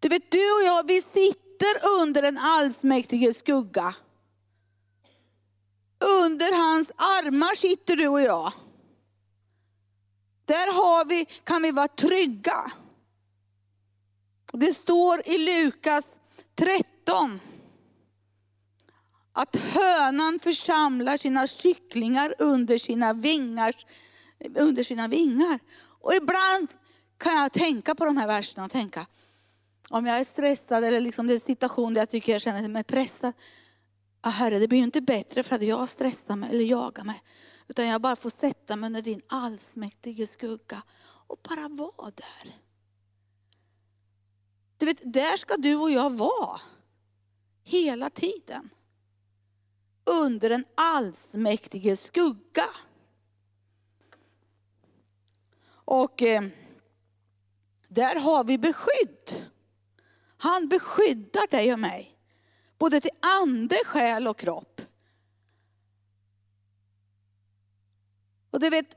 [0.00, 3.94] Du vet, du och jag, vi sitter under den allsmäktiges skugga.
[6.22, 8.52] Under hans armar sitter du och jag.
[10.48, 12.72] Där har vi, kan vi vara trygga.
[14.52, 16.04] Det står i Lukas
[16.54, 17.40] 13
[19.32, 23.86] att hönan församlar sina kycklingar under sina, vingars,
[24.54, 25.58] under sina vingar.
[26.00, 26.68] Och ibland
[27.18, 29.06] kan jag tänka på de här verserna och tänka,
[29.90, 32.68] om jag är stressad eller liksom det är en situation där jag tycker jag känner
[32.68, 33.32] mig pressad.
[34.20, 37.22] Ah, herre, det blir ju inte bättre för att jag stressar mig eller jagar mig.
[37.68, 42.56] Utan jag bara får sätta mig under din allsmäktige skugga och bara vara där.
[44.76, 46.60] Du vet, där ska du och jag vara.
[47.64, 48.70] Hela tiden.
[50.04, 52.66] Under den allsmäktige skugga.
[55.70, 56.42] Och eh,
[57.88, 59.48] där har vi beskydd.
[60.36, 62.18] Han beskyddar dig och mig.
[62.78, 63.10] Både till
[63.42, 64.67] ande, själ och kropp.
[68.58, 68.96] Och du vet,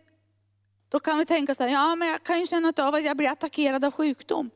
[0.90, 3.18] då kan vi tänka så här, ja men jag kan ju känna av att jag
[3.18, 4.50] blir attackerad av sjukdom.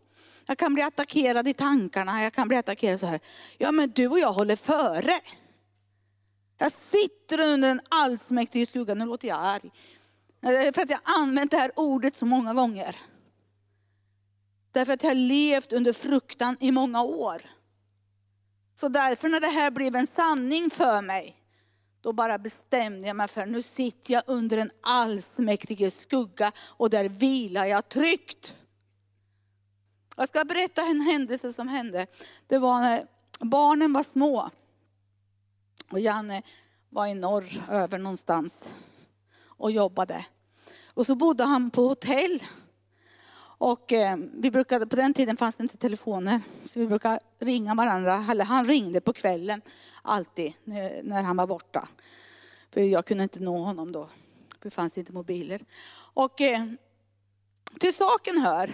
[0.46, 3.20] Jag kan bli attackerad i tankarna, jag kan bli attackerad så här.
[3.58, 5.20] Ja men du och jag håller före.
[6.58, 9.72] Jag sitter under en allsmäktig skugga, nu låter jag arg.
[10.42, 12.96] Eh, för att jag har använt det här ordet så många gånger.
[14.72, 17.42] Därför att jag har levt under fruktan i många år.
[18.76, 21.45] Så därför när det här blev en sanning för mig,
[22.06, 27.10] då bara bestämde jag mig för nu sitter jag under en allsmäktige skugga och där
[27.10, 28.54] vilar jag tryggt.
[30.16, 32.08] Jag ska berätta en händelse som hände.
[32.48, 33.08] Det var när
[33.40, 34.50] barnen var små.
[35.92, 36.42] Och Janne
[36.90, 38.64] var i norr över någonstans
[39.46, 40.26] och jobbade.
[40.94, 42.44] Och så bodde han på hotell
[43.58, 47.76] och eh, vi brukade, på den tiden fanns det inte telefoner, så vi brukade ringa
[47.76, 48.26] varandra.
[48.32, 49.62] Eller han ringde på kvällen
[50.02, 51.88] alltid när, när han var borta.
[52.76, 54.06] För jag kunde inte nå honom då,
[54.60, 55.62] för det fanns inte mobiler.
[56.14, 56.66] Och eh,
[57.80, 58.72] till saken hör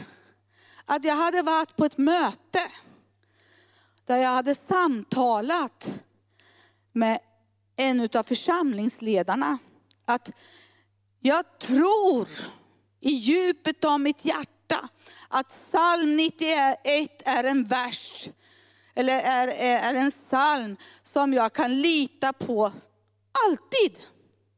[0.85, 2.59] att jag hade varit på ett möte
[4.05, 5.89] där jag hade samtalat
[6.91, 7.19] med
[7.75, 9.57] en av församlingsledarna
[10.05, 10.31] att
[11.19, 12.27] jag tror
[12.99, 14.89] i djupet av mitt hjärta
[15.27, 18.29] att psalm 91 är en vers,
[18.93, 22.71] eller är, är en psalm som jag kan lita på
[23.47, 23.99] alltid.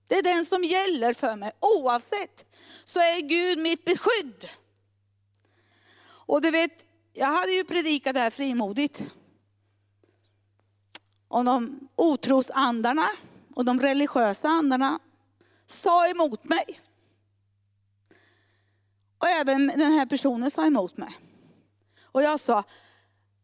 [0.07, 2.45] Det är den som gäller för mig oavsett.
[2.83, 4.49] Så är Gud mitt beskydd.
[6.05, 9.01] Och du vet, jag hade ju predikat det här frimodigt.
[11.27, 13.07] Och de otrosandarna
[13.55, 14.99] och de religiösa andarna
[15.65, 16.81] sa emot mig.
[19.17, 21.17] Och även den här personen sa emot mig.
[22.01, 22.63] Och jag sa,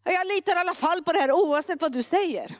[0.03, 2.55] jag litar i alla fall på det här oavsett vad du säger.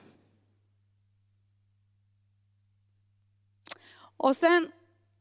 [4.22, 4.72] Och sen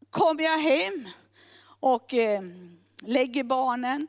[0.10, 1.10] kommer jag hem
[1.80, 2.42] och eh,
[3.04, 4.08] lägger barnen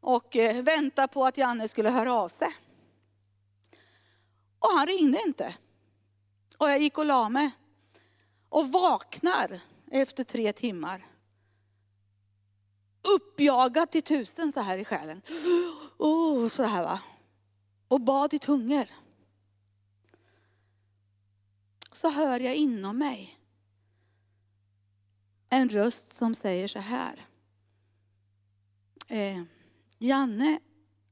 [0.00, 2.56] och eh, väntar på att Janne skulle höra av sig.
[4.58, 5.54] Och han ringde inte.
[6.58, 7.50] Och jag gick och la mig.
[8.48, 11.04] Och vaknar efter tre timmar
[13.16, 15.22] uppjagad till tusen så här i själen.
[15.98, 17.00] Oh, så här va.
[17.88, 18.86] Och bad i tungor.
[21.92, 23.38] Så hör jag inom mig
[25.54, 27.20] en röst som säger så här.
[29.08, 29.42] Eh,
[29.98, 30.58] Janne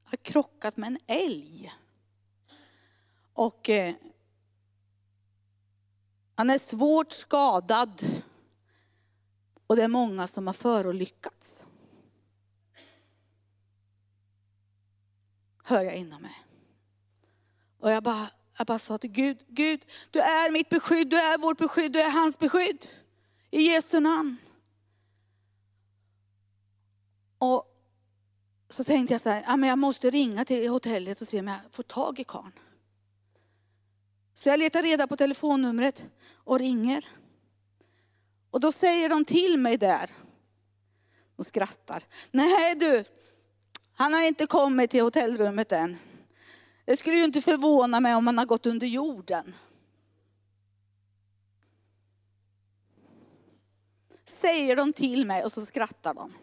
[0.03, 1.73] har krockat med en älg.
[3.33, 3.95] Och eh,
[6.35, 8.23] han är svårt skadad.
[9.67, 11.63] Och det är många som har förolyckats.
[15.63, 16.35] hör jag inom mig.
[17.79, 18.27] Och jag bara,
[18.57, 22.01] jag bara sa till Gud, Gud, du är mitt beskydd, du är vårt beskydd, du
[22.01, 22.87] är hans beskydd.
[23.53, 24.37] I Jesu namn.
[27.37, 27.65] Och
[28.69, 31.47] så tänkte jag så här, ja, men jag måste ringa till hotellet och se om
[31.47, 32.51] jag får tag i karln.
[34.33, 37.05] Så jag letar reda på telefonnumret och ringer.
[38.51, 40.09] Och då säger de till mig där,
[41.35, 42.03] och skrattar.
[42.31, 43.03] Nej du,
[43.93, 45.97] han har inte kommit till hotellrummet än.
[46.85, 49.53] Det skulle ju inte förvåna mig om han har gått under jorden.
[54.43, 56.33] Säger de till mig och så skrattar de.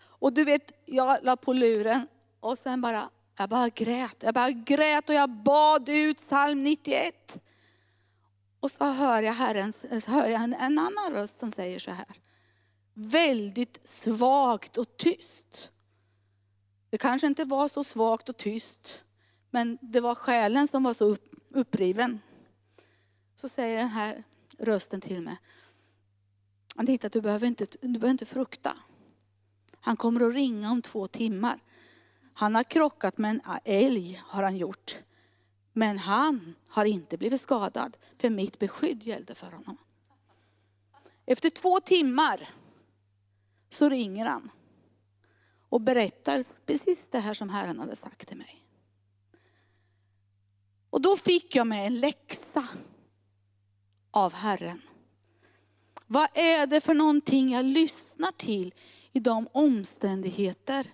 [0.00, 2.08] Och du vet, jag la på luren
[2.40, 4.16] och sen bara, jag bara grät.
[4.22, 7.38] Jag bara grät och jag bad ut psalm 91.
[8.60, 12.06] Och så hör jag, herrens, hör jag en, en annan röst som säger så här
[12.94, 15.70] väldigt svagt och tyst.
[16.90, 19.04] Det kanske inte var så svagt och tyst,
[19.50, 21.16] men det var själen som var så
[21.50, 22.20] uppriven.
[23.34, 24.24] Så säger den här
[24.58, 25.36] rösten till mig.
[26.76, 28.76] Anita, du behöver, inte, du behöver inte frukta.
[29.80, 31.60] Han kommer att ringa om två timmar.
[32.34, 34.98] Han har krockat med en älg, har han gjort.
[35.72, 39.76] Men han har inte blivit skadad, för mitt beskydd gällde för honom.
[41.26, 42.50] Efter två timmar
[43.70, 44.50] så ringer han
[45.68, 48.66] och berättar precis det här som Herren hade sagt till mig.
[50.90, 52.68] Och då fick jag mig en läxa
[54.16, 54.82] av Herren.
[56.06, 58.74] Vad är det för någonting jag lyssnar till
[59.12, 60.86] i de omständigheter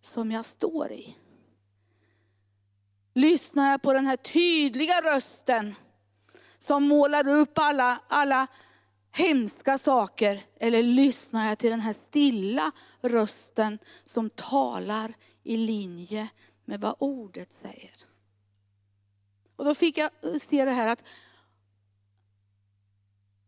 [0.00, 1.16] som jag står i?
[3.14, 5.74] Lyssnar jag på den här tydliga rösten
[6.58, 8.46] som målar upp alla, alla
[9.12, 10.42] hemska saker?
[10.60, 16.28] Eller lyssnar jag till den här stilla rösten som talar i linje
[16.64, 17.96] med vad ordet säger?
[19.56, 20.10] Och då fick jag
[20.42, 21.04] se det här att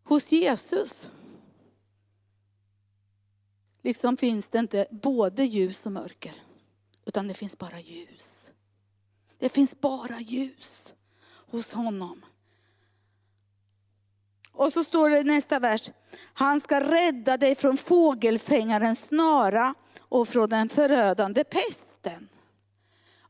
[0.05, 1.11] hos Jesus
[3.83, 6.35] liksom finns det inte både ljus och mörker,
[7.05, 8.49] utan det finns bara ljus.
[9.39, 10.95] Det finns bara ljus
[11.51, 12.25] hos honom.
[14.53, 15.91] Och så står det i nästa vers,
[16.35, 22.29] han ska rädda dig från fågelfängarens snara och från den förödande pesten.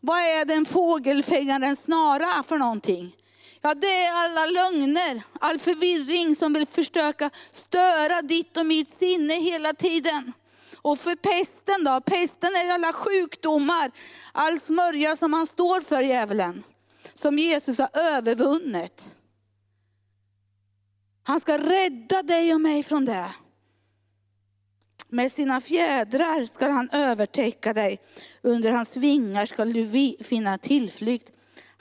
[0.01, 3.17] Vad är den fågelfängarens snara för någonting?
[3.67, 9.35] Ja, det är alla lögner, all förvirring som vill försöka störa ditt och mitt sinne
[9.35, 10.33] hela tiden.
[10.83, 12.01] Och för pesten då?
[12.01, 13.91] Pesten är alla sjukdomar,
[14.33, 16.63] all smörja som han står för djävulen.
[17.15, 19.09] Som Jesus har övervunnit.
[21.23, 23.35] Han ska rädda dig och mig från det.
[25.09, 28.01] Med sina fjädrar ska han övertäcka dig.
[28.43, 31.31] Under hans vingar ska du finna tillflykt.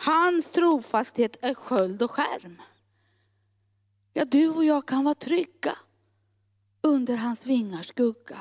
[0.05, 2.61] Hans trofasthet är sköld och skärm.
[4.13, 5.77] Ja, du och jag kan vara trygga
[6.81, 8.39] under hans vingars skugga.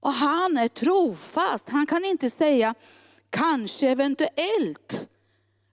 [0.00, 1.68] Och han är trofast.
[1.68, 2.74] Han kan inte säga
[3.30, 5.08] kanske, eventuellt.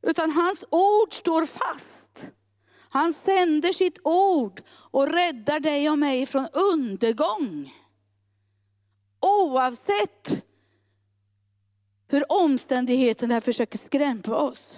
[0.01, 2.25] Utan hans ord står fast.
[2.77, 7.73] Han sänder sitt ord och räddar dig och mig från undergång.
[9.19, 10.45] Oavsett
[12.07, 14.75] hur omständigheterna försöker skrämma oss.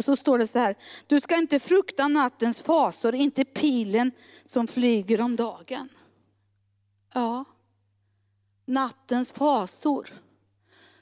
[0.00, 0.76] Och så står det så här,
[1.06, 4.12] du ska inte frukta nattens fasor, inte pilen
[4.46, 5.88] som flyger om dagen.
[7.14, 7.44] Ja,
[8.64, 10.08] nattens fasor.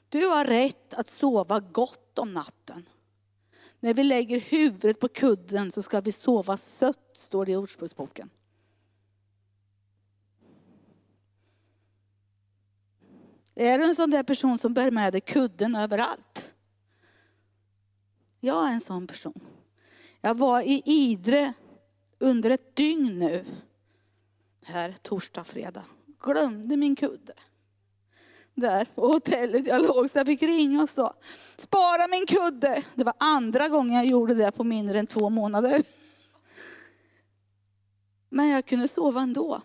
[0.09, 2.89] Du har rätt att sova gott om natten.
[3.79, 8.29] När vi lägger huvudet på kudden så ska vi sova sött, står det i Ordspråksboken.
[13.55, 16.28] Är du en sån där person som bär med dig kudden överallt?
[18.39, 19.41] Jag är en sån person.
[20.21, 21.53] Jag var i Idre
[22.19, 23.45] under ett dygn nu.
[24.63, 25.85] Här torsdag, fredag.
[26.23, 27.33] Glömde min kudde.
[28.53, 31.13] Där på hotellet jag låg så jag fick ringa och så.
[31.57, 32.83] Spara min kudde.
[32.95, 35.83] Det var andra gången jag gjorde det på mindre än två månader.
[38.29, 39.61] Men jag kunde sova ändå.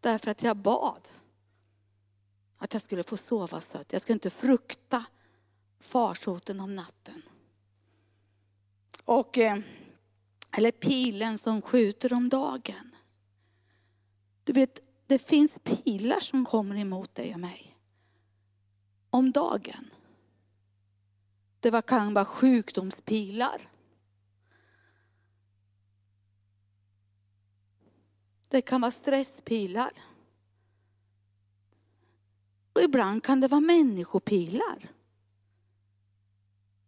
[0.00, 1.08] Därför att jag bad.
[2.58, 3.92] Att jag skulle få sova sött.
[3.92, 5.04] Jag skulle inte frukta
[5.80, 7.22] farsoten om natten.
[9.04, 9.58] Och, eh,
[10.56, 12.96] eller pilen som skjuter om dagen.
[14.44, 17.76] Du vet, det finns pilar som kommer emot dig och mig.
[19.10, 19.90] Om dagen.
[21.60, 23.70] Det kan vara sjukdomspilar.
[28.48, 29.90] Det kan vara stresspilar.
[32.72, 34.99] Och ibland kan det vara människopilar.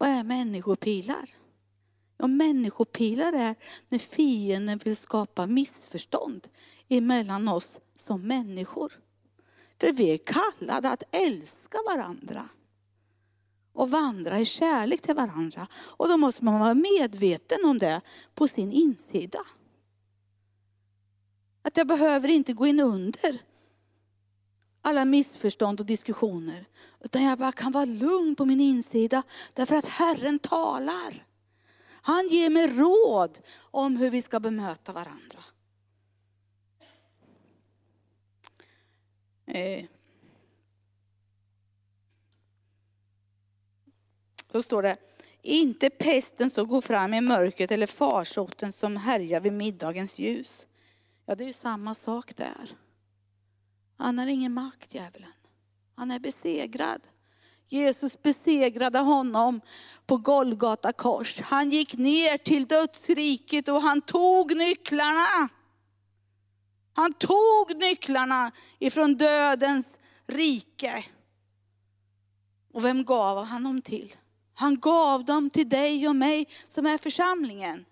[0.03, 1.31] Vad är människopilar?
[2.19, 3.55] Ja, människopilar är
[3.89, 6.49] när fienden vill skapa missförstånd
[6.89, 8.93] emellan oss som människor.
[9.81, 12.49] För vi är kallade att älska varandra
[13.73, 15.67] och vandra i kärlek till varandra.
[15.75, 18.01] Och då måste man vara medveten om det
[18.35, 19.41] på sin insida.
[21.63, 23.43] Att jag behöver inte gå in under
[24.83, 26.65] alla missförstånd och diskussioner.
[27.01, 29.23] Utan jag bara kan vara lugn på min insida
[29.53, 31.27] därför att Herren talar.
[32.05, 35.45] Han ger mig råd om hur vi ska bemöta varandra.
[39.47, 39.85] Eh.
[44.53, 44.97] Då står det,
[45.43, 50.67] inte pesten som går fram i mörkret eller farsoten som härjar vid middagens ljus.
[51.27, 52.77] Ja, det är ju samma sak där.
[53.97, 55.33] Han har ingen makt, djävulen.
[55.97, 57.01] Han är besegrad
[57.73, 59.61] Jesus besegrade honom
[60.07, 61.41] på Golgata kors.
[61.41, 65.49] Han gick ner till dödsriket och han tog nycklarna.
[66.93, 69.89] Han tog nycklarna ifrån dödens
[70.27, 71.05] rike.
[72.73, 74.13] Och vem gav han dem till?
[74.55, 77.85] Han gav dem till dig och mig som är församlingen.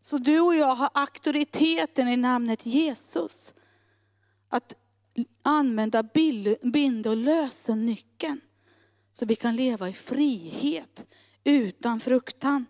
[0.00, 3.52] Så du och jag har auktoriteten i namnet Jesus.
[4.52, 4.74] Att
[5.42, 6.02] använda
[6.62, 8.40] bind och lösennyckeln.
[9.12, 11.06] Så vi kan leva i frihet
[11.44, 12.66] utan fruktan.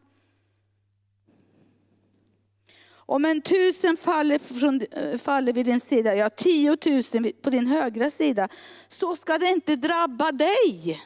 [2.90, 4.80] Om en tusen faller, från,
[5.18, 8.48] faller vid din sida, ja tiotusen på din högra sida,
[8.88, 11.00] så ska det inte drabba dig.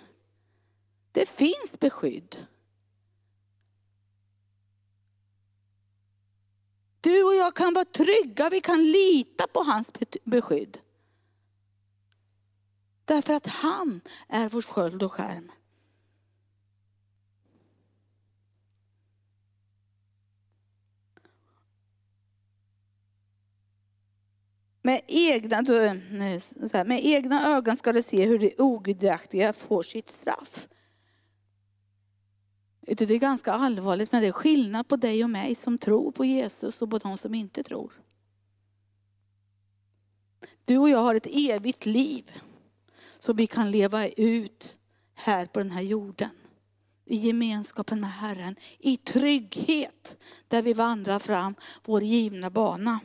[1.13, 2.47] Det finns beskydd.
[7.01, 9.91] Du och jag kan vara trygga, vi kan lita på hans
[10.25, 10.79] beskydd.
[13.05, 15.53] Därför att han är vår sköld och skärm.
[24.83, 25.63] Med egna,
[26.85, 30.69] med egna ögon ska du se hur de ogudaktiga får sitt straff.
[32.87, 36.25] Det är ganska allvarligt, men det är skillnad på dig och mig som tror på
[36.25, 37.93] Jesus och på de som inte tror.
[40.67, 42.33] Du och jag har ett evigt liv
[43.19, 44.77] som vi kan leva ut
[45.15, 46.31] här på den här jorden.
[47.05, 50.17] I gemenskapen med Herren, i trygghet
[50.49, 53.01] där vi vandrar fram vår givna bana.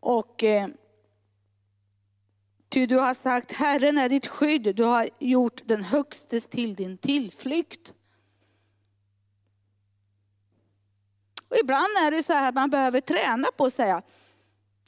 [0.00, 0.68] Och eh,
[2.76, 6.98] Ty du har sagt, Herren är ditt skydd, du har gjort den högstes till din
[6.98, 7.94] tillflykt.
[11.48, 14.02] Och ibland är det så här att man behöver träna på att säga,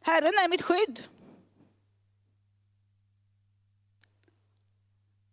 [0.03, 1.03] Herren är mitt skydd.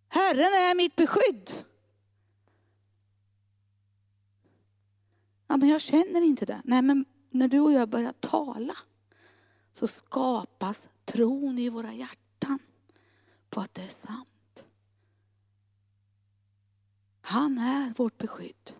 [0.07, 1.51] Herren är mitt beskydd.
[5.47, 6.61] Ja, men jag känner inte det.
[6.63, 8.75] Nej, men när du och jag börjar tala
[9.71, 12.24] så skapas tron i våra hjärtan
[13.55, 14.67] på att det är sant.
[17.21, 18.71] Han är vårt beskydd.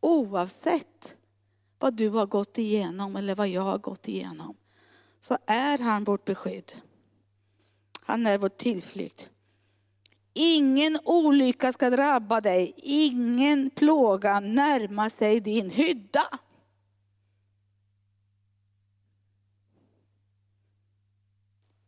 [0.00, 1.16] Oavsett
[1.78, 4.56] vad du har gått igenom eller vad jag har gått igenom
[5.20, 6.72] så är han vårt beskydd.
[8.00, 9.30] Han är vår tillflykt.
[10.32, 16.24] Ingen olycka ska drabba dig, ingen plåga närma sig din hydda.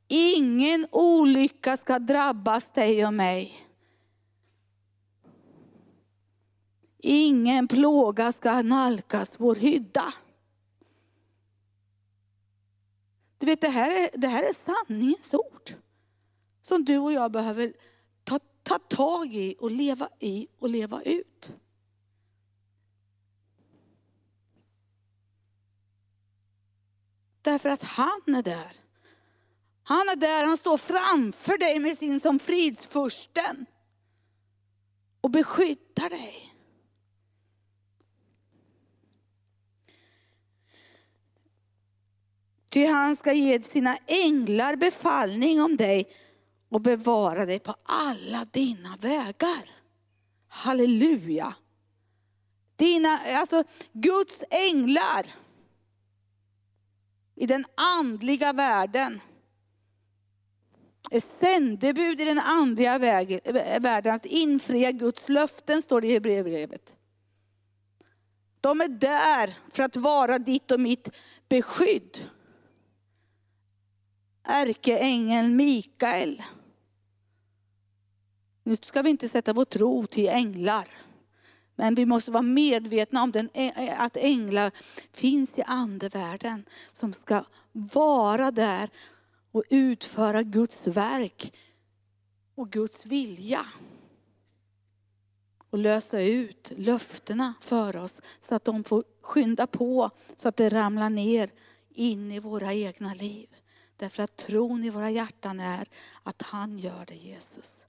[0.08, 3.66] Ingen olycka ska drabbas dig och mig.
[6.98, 10.14] Ingen plåga ska nalkas vår hydda.
[13.38, 15.70] Du vet, det här är, det här är sanningens ord.
[16.62, 17.72] Som du och jag behöver
[18.24, 21.52] ta, ta tag i och leva i och leva ut.
[27.42, 28.85] Därför att han är där.
[29.88, 33.66] Han är där, han står framför dig med sin som fridsfursten
[35.20, 36.54] och beskyddar dig.
[42.70, 46.08] Ty han ska ge sina änglar befallning om dig
[46.68, 49.70] och bevara dig på alla dina vägar.
[50.48, 51.54] Halleluja.
[52.76, 55.26] Dina, alltså Guds änglar
[57.34, 57.64] i den
[57.98, 59.20] andliga världen
[61.40, 66.96] sändebud i den andliga eh, världen att infria Guds löften, står det i Hebreerbrevet.
[68.60, 71.08] De är där för att vara ditt och mitt
[71.48, 72.18] beskydd.
[74.48, 76.42] Ärkeängeln Mikael.
[78.62, 80.88] Nu ska vi inte sätta vår tro till änglar.
[81.76, 84.70] Men vi måste vara medvetna om den, eh, eh, att änglar
[85.12, 88.90] finns i andevärlden som ska vara där
[89.56, 91.52] och utföra Guds verk
[92.54, 93.60] och Guds vilja.
[95.70, 100.68] Och lösa ut löftena för oss så att de får skynda på så att det
[100.68, 101.50] ramlar ner
[101.90, 103.48] in i våra egna liv.
[103.96, 105.88] Därför att tron i våra hjärtan är
[106.22, 107.84] att han gör det Jesus.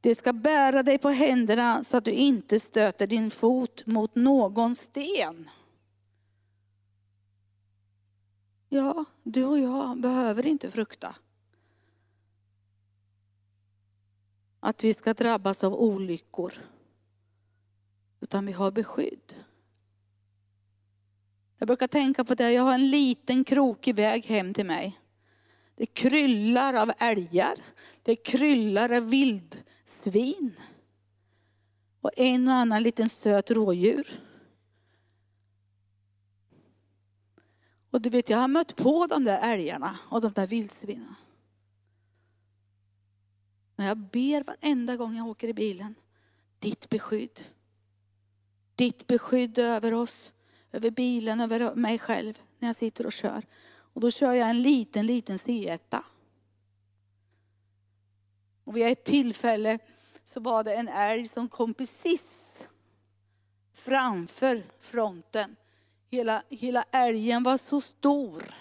[0.00, 4.74] Det ska bära dig på händerna så att du inte stöter din fot mot någon
[4.74, 5.50] sten.
[8.74, 11.16] Ja, du och jag behöver inte frukta.
[14.60, 16.52] Att vi ska drabbas av olyckor.
[18.20, 19.34] Utan vi har beskydd.
[21.58, 25.00] Jag brukar tänka på det, jag har en liten krokig väg hem till mig.
[25.74, 27.54] Det kryllar av älgar,
[28.02, 30.56] det kryllar av vildsvin.
[32.00, 34.20] Och en och annan liten söt rådjur.
[37.94, 41.14] Och du vet, jag har mött på de där älgarna och de där vildsvinen.
[43.76, 45.94] Men jag ber varenda gång jag åker i bilen,
[46.58, 47.40] ditt beskydd.
[48.74, 50.30] Ditt beskydd över oss,
[50.72, 53.46] över bilen, över mig själv när jag sitter och kör.
[53.66, 56.02] Och då kör jag en liten, liten C1.
[58.64, 59.78] Och vid ett tillfälle
[60.24, 62.22] så var det en älg som kom precis
[63.74, 65.56] framför fronten.
[66.14, 68.54] Hela, hela älgen var så stor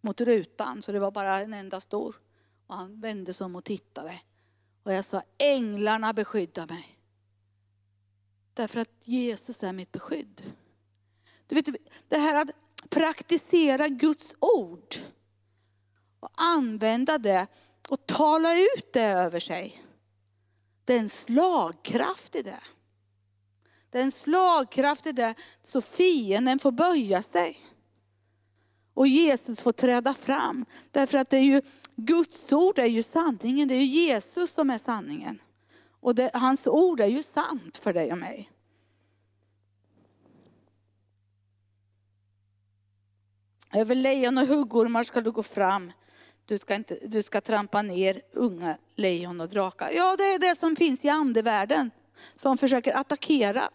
[0.00, 2.16] mot rutan så det var bara en enda stor.
[2.66, 4.20] Och han vände sig om och tittade.
[4.82, 6.98] Och jag sa, änglarna beskyddar mig.
[8.54, 10.52] Därför att Jesus är mitt beskydd.
[11.46, 11.66] Du vet,
[12.08, 12.50] det här att
[12.90, 14.94] praktisera Guds ord
[16.20, 17.46] och använda det
[17.88, 19.84] och tala ut det över sig.
[20.84, 22.62] Det är en slagkraft i det.
[23.92, 27.58] Det är en slagkraft i det så fienden får böja sig.
[28.94, 30.64] Och Jesus får träda fram.
[30.90, 31.62] Därför att det är ju,
[31.96, 35.42] Guds ord är ju sanningen, det är ju Jesus som är sanningen.
[36.00, 38.50] Och det, hans ord är ju sant för dig och mig.
[43.74, 45.92] Över lejon och huggormar ska du gå fram.
[46.44, 49.90] Du ska, inte, du ska trampa ner unga lejon och drakar.
[49.94, 51.90] Ja, det är det som finns i andevärlden.
[52.34, 53.70] Som försöker attackera.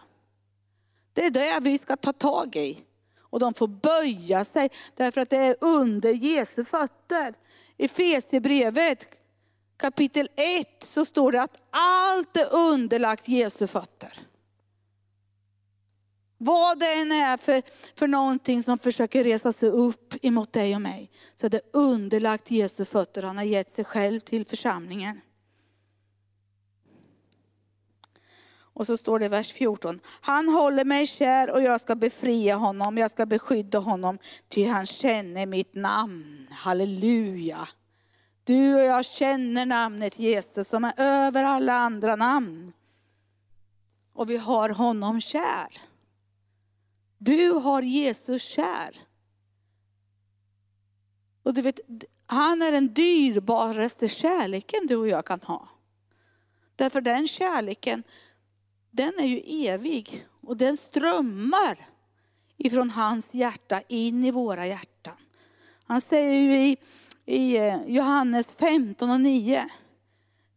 [1.14, 2.84] Det är det vi ska ta tag i.
[3.20, 7.34] Och de får böja sig därför att det är under Jesu fötter.
[7.78, 9.08] I Fesebrevet
[9.78, 14.20] kapitel 1 så står det att allt är underlagt Jesu fötter.
[16.38, 17.62] Vad det än är för,
[17.96, 22.52] för någonting som försöker resa sig upp emot dig och mig, så är det underlagt
[22.52, 23.24] Jesu fötter.
[23.24, 25.22] Han har gett sig själv till församlingen.
[28.78, 30.00] Och så står det i vers 14.
[30.22, 34.18] Han håller mig kär och jag ska befria honom, jag ska beskydda honom,
[34.50, 36.48] ty han känner mitt namn.
[36.52, 37.68] Halleluja.
[38.44, 42.74] Du och jag känner namnet Jesus som är över alla andra namn.
[44.14, 45.82] Och vi har honom kär.
[47.18, 48.98] Du har Jesus kär.
[51.44, 51.80] Och du vet,
[52.26, 55.70] han är den dyrbaraste kärleken du och jag kan ha.
[56.76, 58.04] Därför den kärleken,
[58.98, 61.90] den är ju evig och den strömmar
[62.58, 65.18] ifrån hans hjärta in i våra hjärtan.
[65.84, 66.78] Han säger ju i,
[67.26, 69.70] i eh, Johannes 15 och 9,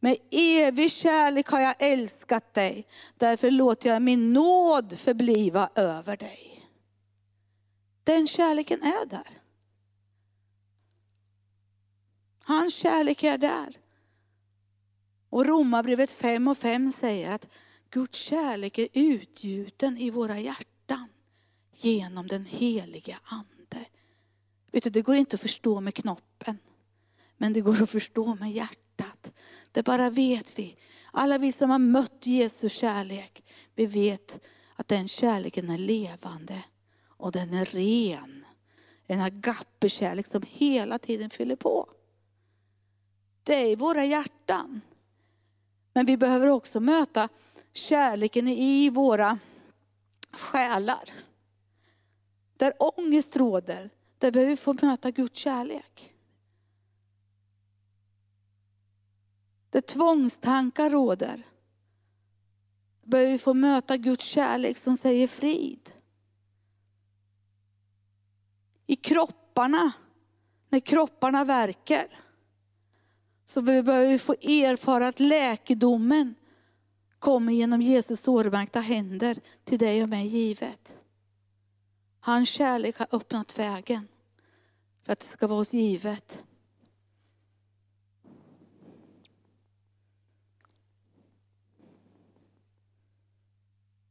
[0.01, 2.86] med evig kärlek har jag älskat dig,
[3.16, 6.68] därför låter jag min nåd förbliva över dig.
[8.05, 9.38] Den kärleken är där.
[12.45, 13.76] Hans kärlek är där.
[15.30, 17.49] Och Romarbrevet 5 och 5 säger att
[17.91, 21.09] Guds kärlek är utgjuten i våra hjärtan
[21.72, 23.86] genom den helige Ande.
[24.72, 26.59] Vet du, det går inte att förstå med knoppen,
[27.36, 29.32] men det går att förstå med hjärtat.
[29.72, 30.76] Det bara vet vi.
[31.12, 34.41] Alla vi som har mött Jesu kärlek, vi vet
[34.76, 36.64] att den kärleken är levande
[37.07, 38.45] och den är ren.
[39.07, 41.88] En agape-kärlek som hela tiden fyller på.
[43.43, 44.80] Det är i våra hjärtan.
[45.93, 47.28] Men vi behöver också möta
[47.73, 49.39] kärleken i våra
[50.33, 51.11] själar.
[52.57, 56.14] Där ångest råder, där behöver vi få möta Guds kärlek.
[59.71, 61.43] Där tvångstankar råder,
[63.03, 65.93] behöver vi få möta Guds kärlek som säger frid.
[68.87, 69.93] I kropparna,
[70.68, 72.07] när kropparna verkar,
[73.45, 76.35] så behöver vi få erfara att läkedomen
[77.21, 80.99] kommer genom Jesus sårmärkta händer till dig och mig givet.
[82.21, 84.09] Hans kärlek har öppnat vägen
[85.03, 86.45] för att det ska vara oss givet.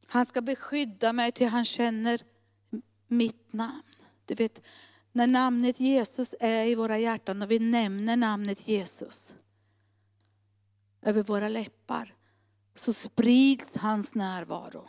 [0.07, 2.21] Han ska beskydda mig till han känner
[3.07, 3.83] mitt namn.
[4.25, 4.61] Du vet,
[5.11, 9.35] när namnet Jesus är i våra hjärtan och vi nämner namnet Jesus
[11.01, 12.15] över våra läppar,
[12.79, 14.87] så sprids hans närvaro.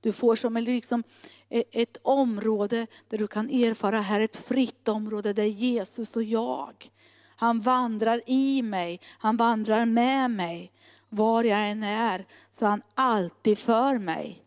[0.00, 1.02] Du får som liksom
[1.48, 6.90] e-, ett område där du kan erfara, här ett fritt område där Jesus och jag,
[7.36, 10.72] han vandrar i mig, han vandrar med mig.
[11.08, 14.42] Var jag än är så han alltid för mig.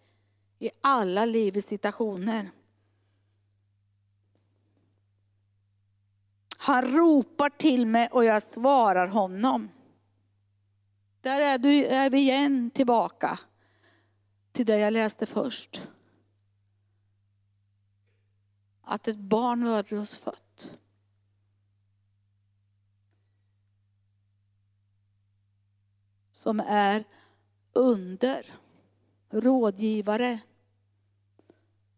[0.59, 2.51] I alla livets situationer.
[6.57, 9.69] Han ropar till mig och jag svarar honom.
[11.21, 13.39] Där är, du, är vi igen tillbaka
[14.51, 15.81] till det jag läste först.
[18.81, 20.77] Att ett barn var oss fött.
[26.31, 27.03] Som är
[27.73, 28.53] under,
[29.29, 30.39] rådgivare,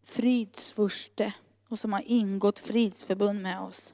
[0.03, 1.33] fridsfurste
[1.67, 3.93] och som har ingått fridsförbund med oss.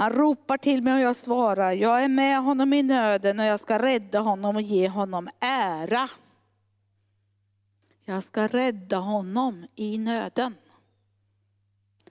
[0.00, 3.60] Han ropar till mig och jag svarar, jag är med honom i nöden och jag
[3.60, 6.08] ska rädda honom och ge honom ära.
[8.04, 10.54] Jag ska rädda honom i nöden.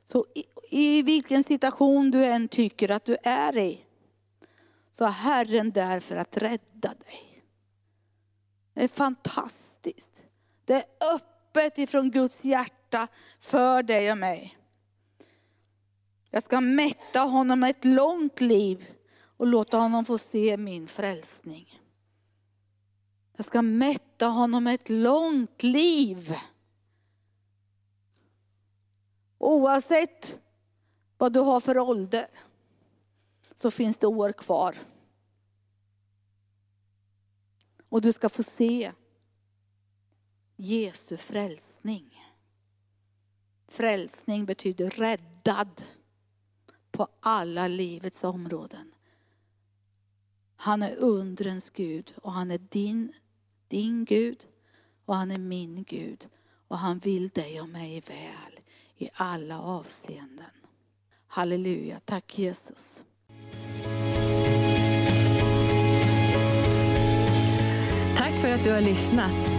[0.04, 3.86] Så i, i vilken situation du än tycker att du är i,
[4.92, 7.44] så är Herren där för att rädda dig.
[8.74, 10.22] Det är fantastiskt.
[10.66, 10.84] Det är
[11.16, 13.08] öppet ifrån Guds hjärta
[13.40, 14.59] för dig och mig.
[16.30, 18.90] Jag ska mätta honom med ett långt liv
[19.38, 21.82] och låta honom få se min frälsning.
[23.36, 26.36] Jag ska mätta honom med ett långt liv.
[29.38, 30.40] Oavsett
[31.18, 32.28] vad du har för ålder
[33.56, 34.76] så finns det år kvar.
[37.90, 38.92] Och du ska få se
[40.56, 42.24] Jesu frälsning.
[43.68, 45.84] Frälsning betyder räddad
[47.00, 48.91] på alla livets områden.
[50.56, 53.14] Han är undrens Gud och han är din,
[53.68, 54.45] din Gud
[55.06, 56.28] och han är min Gud.
[56.68, 58.60] Och han vill dig och mig väl
[58.97, 60.52] i alla avseenden.
[61.28, 63.04] Halleluja, tack Jesus.
[68.18, 69.59] Tack för att du har lyssnat.